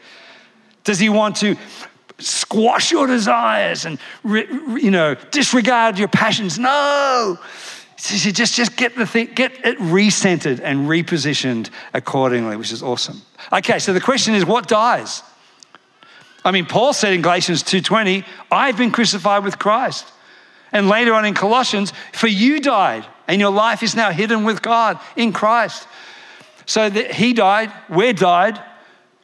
Does 0.85 0.99
He 0.99 1.09
want 1.09 1.37
to 1.37 1.57
squash 2.19 2.91
your 2.93 3.07
desires 3.07 3.85
and, 3.85 3.99
you 4.25 4.91
know, 4.91 5.15
disregard 5.31 5.99
your 5.99 6.09
passions? 6.09 6.59
No. 6.59 7.39
he 8.09 8.33
Just, 8.33 8.55
just 8.55 8.77
get 8.77 8.97
the 8.97 9.07
thing, 9.07 9.29
get 9.35 9.53
it 9.67 9.79
recentered 9.79 10.61
and 10.63 10.89
repositioned 10.89 11.71
accordingly, 11.93 12.57
which 12.57 12.73
is 12.73 12.83
awesome. 12.83 13.21
Okay, 13.53 13.79
so 13.79 13.93
the 13.93 14.01
question 14.01 14.35
is, 14.35 14.45
what 14.45 14.67
dies? 14.67 15.23
I 16.47 16.53
mean, 16.53 16.65
Paul 16.65 16.93
said 16.93 17.13
in 17.13 17.23
Galatians 17.23 17.63
2:20, 17.63 18.25
"I've 18.51 18.77
been 18.77 18.93
crucified 18.93 19.45
with 19.45 19.59
Christ." 19.59 20.07
And 20.73 20.89
later 20.89 21.13
on 21.13 21.25
in 21.25 21.35
Colossians, 21.35 21.93
"For 22.13 22.29
you 22.29 22.61
died, 22.61 23.05
and 23.27 23.41
your 23.41 23.51
life 23.51 23.83
is 23.83 23.95
now 23.97 24.11
hidden 24.11 24.45
with 24.45 24.63
God 24.63 24.99
in 25.17 25.33
Christ." 25.33 25.87
So 26.65 26.89
that 26.89 27.13
he 27.13 27.33
died, 27.33 27.73
we're 27.89 28.13
died. 28.13 28.61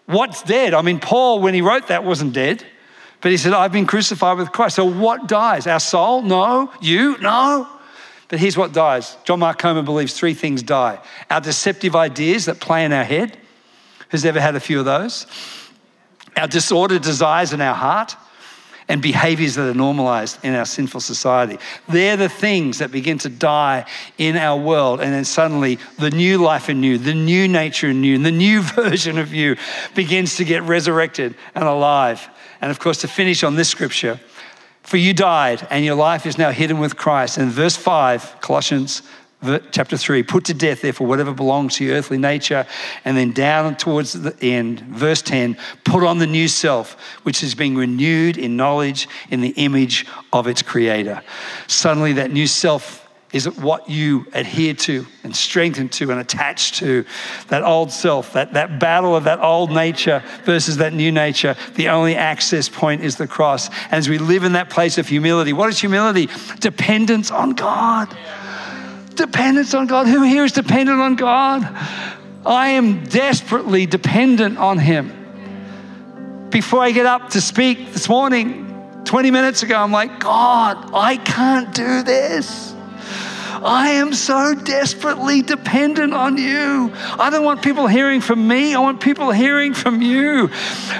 What's 0.06 0.42
dead? 0.42 0.74
I 0.74 0.82
mean, 0.82 1.00
Paul, 1.00 1.40
when 1.40 1.54
he 1.54 1.60
wrote 1.60 1.88
that, 1.88 2.04
wasn't 2.04 2.32
dead. 2.32 2.64
But 3.20 3.30
he 3.30 3.36
said, 3.36 3.52
I've 3.52 3.72
been 3.72 3.86
crucified 3.86 4.36
with 4.36 4.50
Christ. 4.52 4.76
So 4.76 4.84
what 4.84 5.28
dies? 5.28 5.66
Our 5.66 5.80
soul? 5.80 6.22
No. 6.22 6.72
You? 6.80 7.16
No. 7.20 7.68
But 8.28 8.40
here's 8.40 8.56
what 8.56 8.72
dies. 8.72 9.16
John 9.24 9.40
Mark 9.40 9.58
Comer 9.58 9.82
believes 9.82 10.14
three 10.14 10.34
things 10.34 10.62
die 10.62 10.98
our 11.30 11.40
deceptive 11.40 11.94
ideas 11.94 12.46
that 12.46 12.60
play 12.60 12.84
in 12.84 12.92
our 12.92 13.04
head. 13.04 13.36
Who's 14.08 14.24
ever 14.24 14.40
had 14.40 14.56
a 14.56 14.60
few 14.60 14.78
of 14.78 14.84
those? 14.84 15.26
Our 16.36 16.48
disordered 16.48 17.02
desires 17.02 17.52
in 17.52 17.60
our 17.60 17.74
heart, 17.74 18.16
and 18.88 19.00
behaviors 19.00 19.54
that 19.54 19.70
are 19.70 19.74
normalized 19.74 20.38
in 20.44 20.54
our 20.54 20.66
sinful 20.66 21.00
society. 21.00 21.58
They're 21.88 22.16
the 22.16 22.28
things 22.28 22.78
that 22.78 22.90
begin 22.90 23.18
to 23.18 23.28
die 23.28 23.86
in 24.18 24.36
our 24.36 24.60
world. 24.60 25.00
And 25.00 25.14
then 25.14 25.24
suddenly, 25.24 25.78
the 25.98 26.10
new 26.10 26.38
life 26.38 26.68
in 26.68 26.82
you, 26.82 26.98
the 26.98 27.14
new 27.14 27.48
nature 27.48 27.88
in 27.88 28.04
you, 28.04 28.16
and 28.16 28.26
the 28.26 28.30
new 28.30 28.60
version 28.74 29.18
of 29.18 29.32
you 29.32 29.56
begins 29.94 30.36
to 30.36 30.44
get 30.44 30.62
resurrected 30.64 31.34
and 31.54 31.64
alive. 31.64 32.28
And 32.60 32.70
of 32.70 32.78
course, 32.78 32.98
to 32.98 33.08
finish 33.08 33.42
on 33.42 33.56
this 33.56 33.68
scripture, 33.68 34.20
for 34.82 34.96
you 34.96 35.14
died, 35.14 35.66
and 35.70 35.84
your 35.84 35.94
life 35.94 36.26
is 36.26 36.36
now 36.36 36.50
hidden 36.50 36.78
with 36.78 36.96
Christ. 36.96 37.38
And 37.38 37.50
verse 37.50 37.76
5, 37.76 38.40
Colossians 38.40 39.02
chapter 39.70 39.96
3 39.96 40.22
put 40.22 40.44
to 40.44 40.54
death 40.54 40.82
therefore 40.82 41.06
whatever 41.06 41.32
belongs 41.32 41.76
to 41.76 41.84
your 41.84 41.96
earthly 41.96 42.18
nature 42.18 42.66
and 43.04 43.16
then 43.16 43.32
down 43.32 43.76
towards 43.76 44.12
the 44.12 44.36
end 44.40 44.80
verse 44.80 45.22
10 45.22 45.56
put 45.84 46.04
on 46.04 46.18
the 46.18 46.26
new 46.26 46.48
self 46.48 46.94
which 47.24 47.42
is 47.42 47.54
being 47.54 47.76
renewed 47.76 48.38
in 48.38 48.56
knowledge 48.56 49.08
in 49.30 49.40
the 49.40 49.50
image 49.50 50.06
of 50.32 50.46
its 50.46 50.62
creator. 50.62 51.22
Suddenly 51.66 52.14
that 52.14 52.30
new 52.30 52.46
self 52.46 53.00
is 53.32 53.48
what 53.48 53.88
you 53.88 54.26
adhere 54.34 54.74
to 54.74 55.06
and 55.24 55.34
strengthen 55.34 55.88
to 55.88 56.10
and 56.10 56.20
attach 56.20 56.72
to. 56.72 57.02
That 57.48 57.62
old 57.62 57.90
self 57.90 58.34
that, 58.34 58.52
that 58.52 58.78
battle 58.78 59.16
of 59.16 59.24
that 59.24 59.40
old 59.40 59.70
nature 59.70 60.22
versus 60.44 60.76
that 60.76 60.92
new 60.92 61.10
nature 61.10 61.56
the 61.74 61.88
only 61.88 62.14
access 62.14 62.68
point 62.68 63.02
is 63.02 63.16
the 63.16 63.26
cross. 63.26 63.68
And 63.84 63.94
as 63.94 64.08
we 64.08 64.18
live 64.18 64.44
in 64.44 64.52
that 64.52 64.70
place 64.70 64.98
of 64.98 65.08
humility 65.08 65.52
what 65.52 65.68
is 65.70 65.80
humility? 65.80 66.28
Dependence 66.60 67.30
on 67.30 67.54
god. 67.54 68.12
yeah 68.12 68.41
Dependence 69.12 69.74
on 69.74 69.86
God. 69.86 70.06
Who 70.06 70.22
here 70.22 70.44
is 70.44 70.52
dependent 70.52 71.00
on 71.00 71.16
God? 71.16 71.62
I 72.44 72.70
am 72.70 73.04
desperately 73.04 73.86
dependent 73.86 74.58
on 74.58 74.78
Him. 74.78 75.18
Before 76.50 76.82
I 76.82 76.90
get 76.90 77.06
up 77.06 77.30
to 77.30 77.40
speak 77.40 77.92
this 77.92 78.08
morning, 78.08 79.02
20 79.04 79.30
minutes 79.30 79.62
ago, 79.62 79.76
I'm 79.76 79.92
like, 79.92 80.20
God, 80.20 80.90
I 80.94 81.16
can't 81.16 81.74
do 81.74 82.02
this. 82.02 82.74
I 83.64 83.90
am 83.90 84.12
so 84.12 84.54
desperately 84.54 85.40
dependent 85.40 86.12
on 86.12 86.36
you. 86.36 86.90
I 86.94 87.30
don't 87.30 87.44
want 87.44 87.62
people 87.62 87.86
hearing 87.86 88.20
from 88.20 88.46
me. 88.46 88.74
I 88.74 88.80
want 88.80 89.00
people 89.00 89.30
hearing 89.30 89.72
from 89.72 90.02
you. 90.02 90.50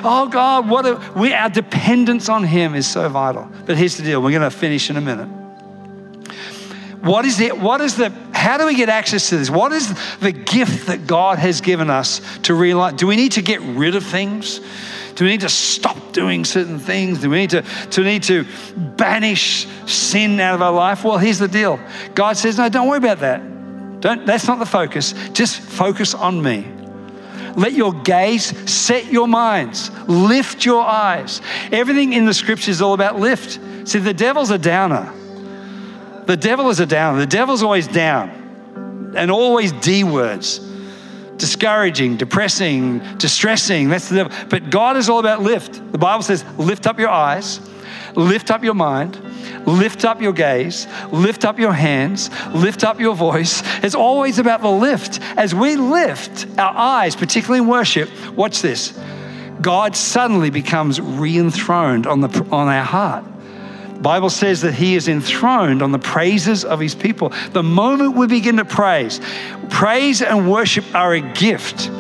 Oh 0.04 0.28
God, 0.30 0.68
what 0.68 0.86
a, 0.86 1.12
we, 1.16 1.32
our 1.32 1.50
dependence 1.50 2.28
on 2.28 2.44
Him 2.44 2.74
is 2.74 2.86
so 2.86 3.08
vital. 3.08 3.50
But 3.66 3.76
here's 3.76 3.96
the 3.96 4.04
deal. 4.04 4.22
We're 4.22 4.30
going 4.30 4.42
to 4.42 4.56
finish 4.56 4.90
in 4.90 4.96
a 4.96 5.00
minute. 5.00 5.41
What 7.02 7.24
is 7.24 7.40
it? 7.40 7.58
What 7.58 7.80
is 7.80 7.96
the 7.96 8.10
how 8.32 8.58
do 8.58 8.66
we 8.66 8.74
get 8.74 8.88
access 8.88 9.28
to 9.28 9.38
this? 9.38 9.50
What 9.50 9.72
is 9.72 9.92
the 10.18 10.32
gift 10.32 10.86
that 10.86 11.06
God 11.06 11.38
has 11.38 11.60
given 11.60 11.90
us 11.90 12.20
to 12.42 12.54
realize? 12.54 12.94
Do 12.94 13.06
we 13.06 13.16
need 13.16 13.32
to 13.32 13.42
get 13.42 13.60
rid 13.60 13.94
of 13.94 14.04
things? 14.04 14.60
Do 15.14 15.24
we 15.24 15.30
need 15.30 15.42
to 15.42 15.48
stop 15.48 16.12
doing 16.12 16.44
certain 16.44 16.78
things? 16.78 17.20
Do 17.20 17.30
we 17.30 17.38
need 17.38 17.50
to, 17.50 17.64
we 17.96 18.04
need 18.04 18.22
to 18.24 18.44
banish 18.76 19.66
sin 19.86 20.40
out 20.40 20.54
of 20.54 20.62
our 20.62 20.72
life? 20.72 21.04
Well, 21.04 21.18
here's 21.18 21.38
the 21.38 21.48
deal 21.48 21.78
God 22.14 22.36
says, 22.36 22.58
no, 22.58 22.68
don't 22.68 22.88
worry 22.88 22.98
about 22.98 23.20
that. 23.20 24.00
Don't, 24.00 24.26
that's 24.26 24.48
not 24.48 24.58
the 24.58 24.66
focus. 24.66 25.14
Just 25.32 25.60
focus 25.60 26.14
on 26.14 26.42
me. 26.42 26.66
Let 27.56 27.72
your 27.72 27.92
gaze 27.92 28.70
set 28.70 29.12
your 29.12 29.28
minds, 29.28 29.90
lift 30.08 30.64
your 30.64 30.82
eyes. 30.82 31.40
Everything 31.70 32.12
in 32.12 32.24
the 32.24 32.34
scripture 32.34 32.70
is 32.70 32.80
all 32.80 32.94
about 32.94 33.20
lift. 33.20 33.60
See, 33.88 33.98
the 33.98 34.14
devil's 34.14 34.50
a 34.50 34.58
downer. 34.58 35.12
The 36.26 36.36
devil 36.36 36.70
is 36.70 36.80
a 36.80 36.86
downer. 36.86 37.18
The 37.18 37.26
devil's 37.26 37.62
always 37.62 37.88
down 37.88 39.14
and 39.16 39.30
always 39.30 39.72
D 39.72 40.04
words 40.04 40.60
discouraging, 41.42 42.16
depressing, 42.16 43.00
distressing. 43.18 43.88
That's 43.88 44.08
the 44.08 44.14
devil. 44.14 44.32
But 44.48 44.70
God 44.70 44.96
is 44.96 45.08
all 45.08 45.18
about 45.18 45.42
lift. 45.42 45.74
The 45.90 45.98
Bible 45.98 46.22
says, 46.22 46.44
lift 46.56 46.86
up 46.86 47.00
your 47.00 47.08
eyes, 47.08 47.60
lift 48.14 48.52
up 48.52 48.62
your 48.62 48.74
mind, 48.74 49.20
lift 49.66 50.04
up 50.04 50.20
your 50.20 50.32
gaze, 50.32 50.86
lift 51.10 51.44
up 51.44 51.58
your 51.58 51.72
hands, 51.72 52.30
lift 52.54 52.84
up 52.84 53.00
your 53.00 53.16
voice. 53.16 53.62
It's 53.82 53.96
always 53.96 54.38
about 54.38 54.62
the 54.62 54.70
lift. 54.70 55.20
As 55.36 55.52
we 55.52 55.74
lift 55.74 56.46
our 56.60 56.76
eyes, 56.76 57.16
particularly 57.16 57.58
in 57.58 57.66
worship, 57.66 58.08
watch 58.36 58.62
this. 58.62 58.96
God 59.60 59.96
suddenly 59.96 60.50
becomes 60.50 61.00
re 61.00 61.36
enthroned 61.36 62.06
on, 62.06 62.20
the, 62.20 62.28
on 62.52 62.68
our 62.68 62.84
heart. 62.84 63.24
Bible 64.02 64.30
says 64.30 64.62
that 64.62 64.74
he 64.74 64.96
is 64.96 65.08
enthroned 65.08 65.82
on 65.82 65.92
the 65.92 65.98
praises 65.98 66.64
of 66.64 66.80
his 66.80 66.94
people. 66.94 67.32
The 67.52 67.62
moment 67.62 68.16
we 68.16 68.26
begin 68.26 68.56
to 68.56 68.64
praise, 68.64 69.20
praise 69.70 70.22
and 70.22 70.50
worship 70.50 70.84
are 70.94 71.14
a 71.14 71.20
gift. 71.20 71.90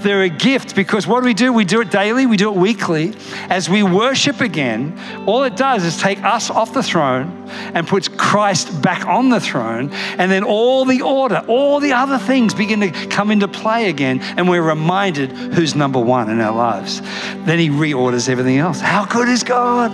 They're 0.00 0.22
a 0.22 0.28
gift 0.28 0.74
because 0.74 1.06
what 1.06 1.20
do 1.20 1.26
we 1.26 1.34
do? 1.34 1.52
We 1.52 1.64
do 1.64 1.80
it 1.80 1.90
daily, 1.90 2.26
we 2.26 2.36
do 2.36 2.52
it 2.52 2.56
weekly. 2.56 3.14
As 3.48 3.68
we 3.68 3.82
worship 3.82 4.40
again, 4.40 4.98
all 5.26 5.44
it 5.44 5.56
does 5.56 5.84
is 5.84 5.96
take 5.96 6.22
us 6.22 6.50
off 6.50 6.72
the 6.72 6.82
throne 6.82 7.48
and 7.74 7.86
puts 7.86 8.08
Christ 8.08 8.82
back 8.82 9.06
on 9.06 9.28
the 9.28 9.40
throne. 9.40 9.90
And 10.18 10.30
then 10.30 10.44
all 10.44 10.84
the 10.84 11.02
order, 11.02 11.44
all 11.48 11.80
the 11.80 11.92
other 11.92 12.18
things 12.18 12.54
begin 12.54 12.80
to 12.80 12.90
come 13.08 13.30
into 13.30 13.48
play 13.48 13.88
again. 13.88 14.20
And 14.20 14.48
we're 14.48 14.62
reminded 14.62 15.30
who's 15.30 15.74
number 15.74 16.00
one 16.00 16.30
in 16.30 16.40
our 16.40 16.54
lives. 16.54 17.00
Then 17.44 17.58
he 17.58 17.68
reorders 17.68 18.28
everything 18.28 18.58
else. 18.58 18.80
How 18.80 19.04
good 19.06 19.28
is 19.28 19.42
God? 19.42 19.90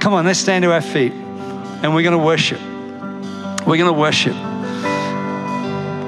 Come 0.00 0.14
on, 0.14 0.24
let's 0.24 0.40
stand 0.40 0.62
to 0.62 0.72
our 0.72 0.80
feet 0.80 1.12
and 1.12 1.94
we're 1.94 2.02
going 2.02 2.18
to 2.18 2.18
worship. 2.18 2.60
We're 3.66 3.76
going 3.76 3.84
to 3.84 3.92
worship. 3.92 4.34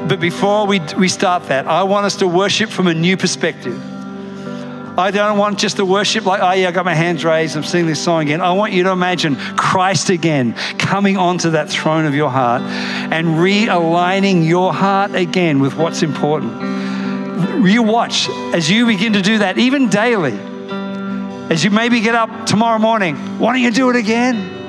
But 0.09 0.19
before 0.19 0.67
we, 0.67 0.81
we 0.99 1.09
start 1.09 1.45
that, 1.45 1.67
I 1.67 1.83
want 1.83 2.07
us 2.07 2.17
to 2.17 2.27
worship 2.27 2.71
from 2.71 2.87
a 2.87 2.95
new 2.95 3.19
perspective. 3.19 3.79
I 4.99 5.11
don't 5.11 5.37
want 5.37 5.59
just 5.59 5.77
to 5.77 5.85
worship 5.85 6.25
like, 6.25 6.41
oh 6.43 6.53
yeah, 6.53 6.69
I 6.69 6.73
got 6.73 6.87
my 6.87 6.95
hands 6.95 7.23
raised, 7.23 7.55
I'm 7.55 7.65
singing 7.65 7.87
this 7.87 8.03
song 8.03 8.23
again. 8.23 8.41
I 8.41 8.53
want 8.53 8.73
you 8.73 8.83
to 8.85 8.91
imagine 8.91 9.37
Christ 9.37 10.09
again 10.09 10.55
coming 10.79 11.19
onto 11.19 11.51
that 11.51 11.69
throne 11.69 12.07
of 12.07 12.15
your 12.15 12.31
heart 12.31 12.63
and 12.63 13.27
realigning 13.27 14.47
your 14.47 14.73
heart 14.73 15.15
again 15.15 15.61
with 15.61 15.77
what's 15.77 16.03
important. 16.03 16.53
You 17.67 17.83
watch 17.83 18.29
as 18.55 18.71
you 18.71 18.87
begin 18.87 19.13
to 19.13 19.23
do 19.23 19.39
that, 19.39 19.59
even 19.59 19.89
daily 19.89 20.39
as 21.53 21.63
you 21.63 21.71
maybe 21.71 22.01
get 22.01 22.15
up 22.15 22.47
tomorrow 22.47 22.79
morning, 22.79 23.15
why 23.39 23.53
don't 23.53 23.61
you 23.61 23.71
do 23.71 23.91
it 23.91 23.97
again? 23.97 24.61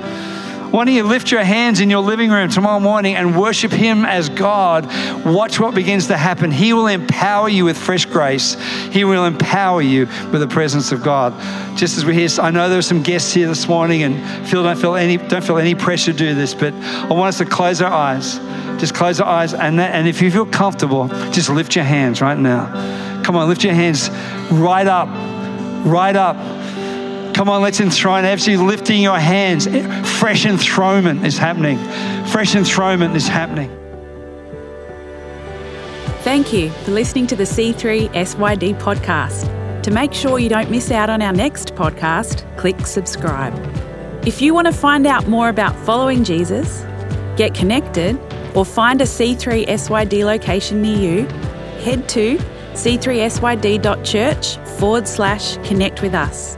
Why 0.69 0.83
don't 0.83 0.93
you 0.93 1.03
lift 1.03 1.31
your 1.31 1.43
hands 1.43 1.79
in 1.79 1.89
your 1.89 2.01
living 2.01 2.29
room 2.29 2.49
tomorrow 2.49 2.81
morning 2.81 3.15
and 3.15 3.39
worship 3.39 3.71
Him 3.71 4.03
as 4.03 4.27
God? 4.27 4.85
Watch 5.25 5.61
what 5.61 5.75
begins 5.75 6.07
to 6.07 6.17
happen. 6.17 6.51
He 6.51 6.73
will 6.73 6.87
empower 6.87 7.47
you 7.47 7.63
with 7.63 7.77
fresh 7.77 8.03
grace. 8.03 8.55
He 8.91 9.05
will 9.05 9.23
empower 9.23 9.81
you 9.81 10.07
with 10.33 10.41
the 10.41 10.47
presence 10.47 10.91
of 10.91 11.01
God. 11.01 11.33
Just 11.77 11.97
as 11.97 12.03
we 12.03 12.15
hear, 12.15 12.27
I 12.41 12.51
know 12.51 12.67
there 12.67 12.79
are 12.79 12.81
some 12.81 13.01
guests 13.01 13.31
here 13.31 13.47
this 13.47 13.65
morning, 13.69 14.03
and 14.03 14.49
feel 14.49 14.63
don't 14.63 14.77
feel 14.77 14.95
any 14.95 15.15
don't 15.15 15.43
feel 15.43 15.59
any 15.59 15.75
pressure 15.75 16.11
to 16.11 16.17
do 16.17 16.35
this, 16.35 16.53
but 16.53 16.73
I 16.73 17.13
want 17.13 17.29
us 17.29 17.37
to 17.37 17.45
close 17.45 17.81
our 17.81 17.93
eyes. 17.93 18.39
Just 18.77 18.93
close 18.93 19.21
our 19.21 19.27
eyes, 19.27 19.53
and 19.53 19.79
that, 19.79 19.95
and 19.95 20.05
if 20.05 20.21
you 20.21 20.29
feel 20.29 20.45
comfortable, 20.45 21.07
just 21.31 21.49
lift 21.49 21.77
your 21.77 21.85
hands 21.85 22.19
right 22.19 22.37
now. 22.37 23.21
Come 23.23 23.37
on, 23.37 23.47
lift 23.47 23.63
your 23.63 23.73
hands 23.73 24.09
right 24.51 24.85
up, 24.85 25.07
right 25.85 26.15
up. 26.17 26.35
Come 27.33 27.49
on, 27.49 27.61
let's 27.61 27.79
enthrone. 27.79 28.23
You 28.23 28.63
lifting 28.63 29.01
your 29.01 29.19
hands, 29.19 29.67
fresh 30.19 30.45
enthronement 30.45 31.25
is 31.25 31.37
happening. 31.37 31.77
Fresh 32.27 32.55
enthronement 32.55 33.15
is 33.15 33.27
happening. 33.27 33.69
Thank 36.21 36.53
you 36.53 36.69
for 36.85 36.91
listening 36.91 37.27
to 37.27 37.35
the 37.35 37.43
C3 37.43 38.09
SYD 38.13 38.79
podcast. 38.79 39.49
To 39.81 39.91
make 39.91 40.13
sure 40.13 40.39
you 40.39 40.47
don't 40.47 40.71
miss 40.71 40.91
out 40.91 41.09
on 41.09 41.21
our 41.21 41.33
next 41.33 41.75
podcast, 41.75 42.45
click 42.55 42.87
subscribe. 42.87 43.53
If 44.25 44.41
you 44.41 44.53
want 44.53 44.67
to 44.67 44.73
find 44.73 45.05
out 45.05 45.27
more 45.27 45.49
about 45.49 45.75
following 45.85 46.23
Jesus, 46.23 46.85
get 47.35 47.53
connected, 47.53 48.17
or 48.55 48.63
find 48.63 49.01
a 49.01 49.05
C3 49.05 49.65
SYD 49.67 50.23
location 50.23 50.81
near 50.81 50.97
you, 50.97 51.25
head 51.83 52.07
to 52.09 52.37
c3syd.church 52.73 54.57
forward 54.79 55.07
slash 55.07 55.57
connect 55.67 56.01
with 56.01 56.13
us. 56.13 56.57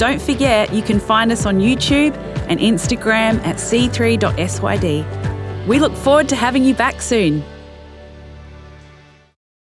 Don't 0.00 0.22
forget 0.22 0.72
you 0.72 0.80
can 0.80 0.98
find 0.98 1.30
us 1.30 1.44
on 1.44 1.58
YouTube 1.58 2.16
and 2.48 2.58
Instagram 2.58 3.38
at 3.44 3.56
c3.syd. 3.56 5.68
We 5.68 5.78
look 5.78 5.94
forward 5.94 6.26
to 6.30 6.36
having 6.36 6.64
you 6.64 6.74
back 6.74 7.02
soon. 7.02 7.44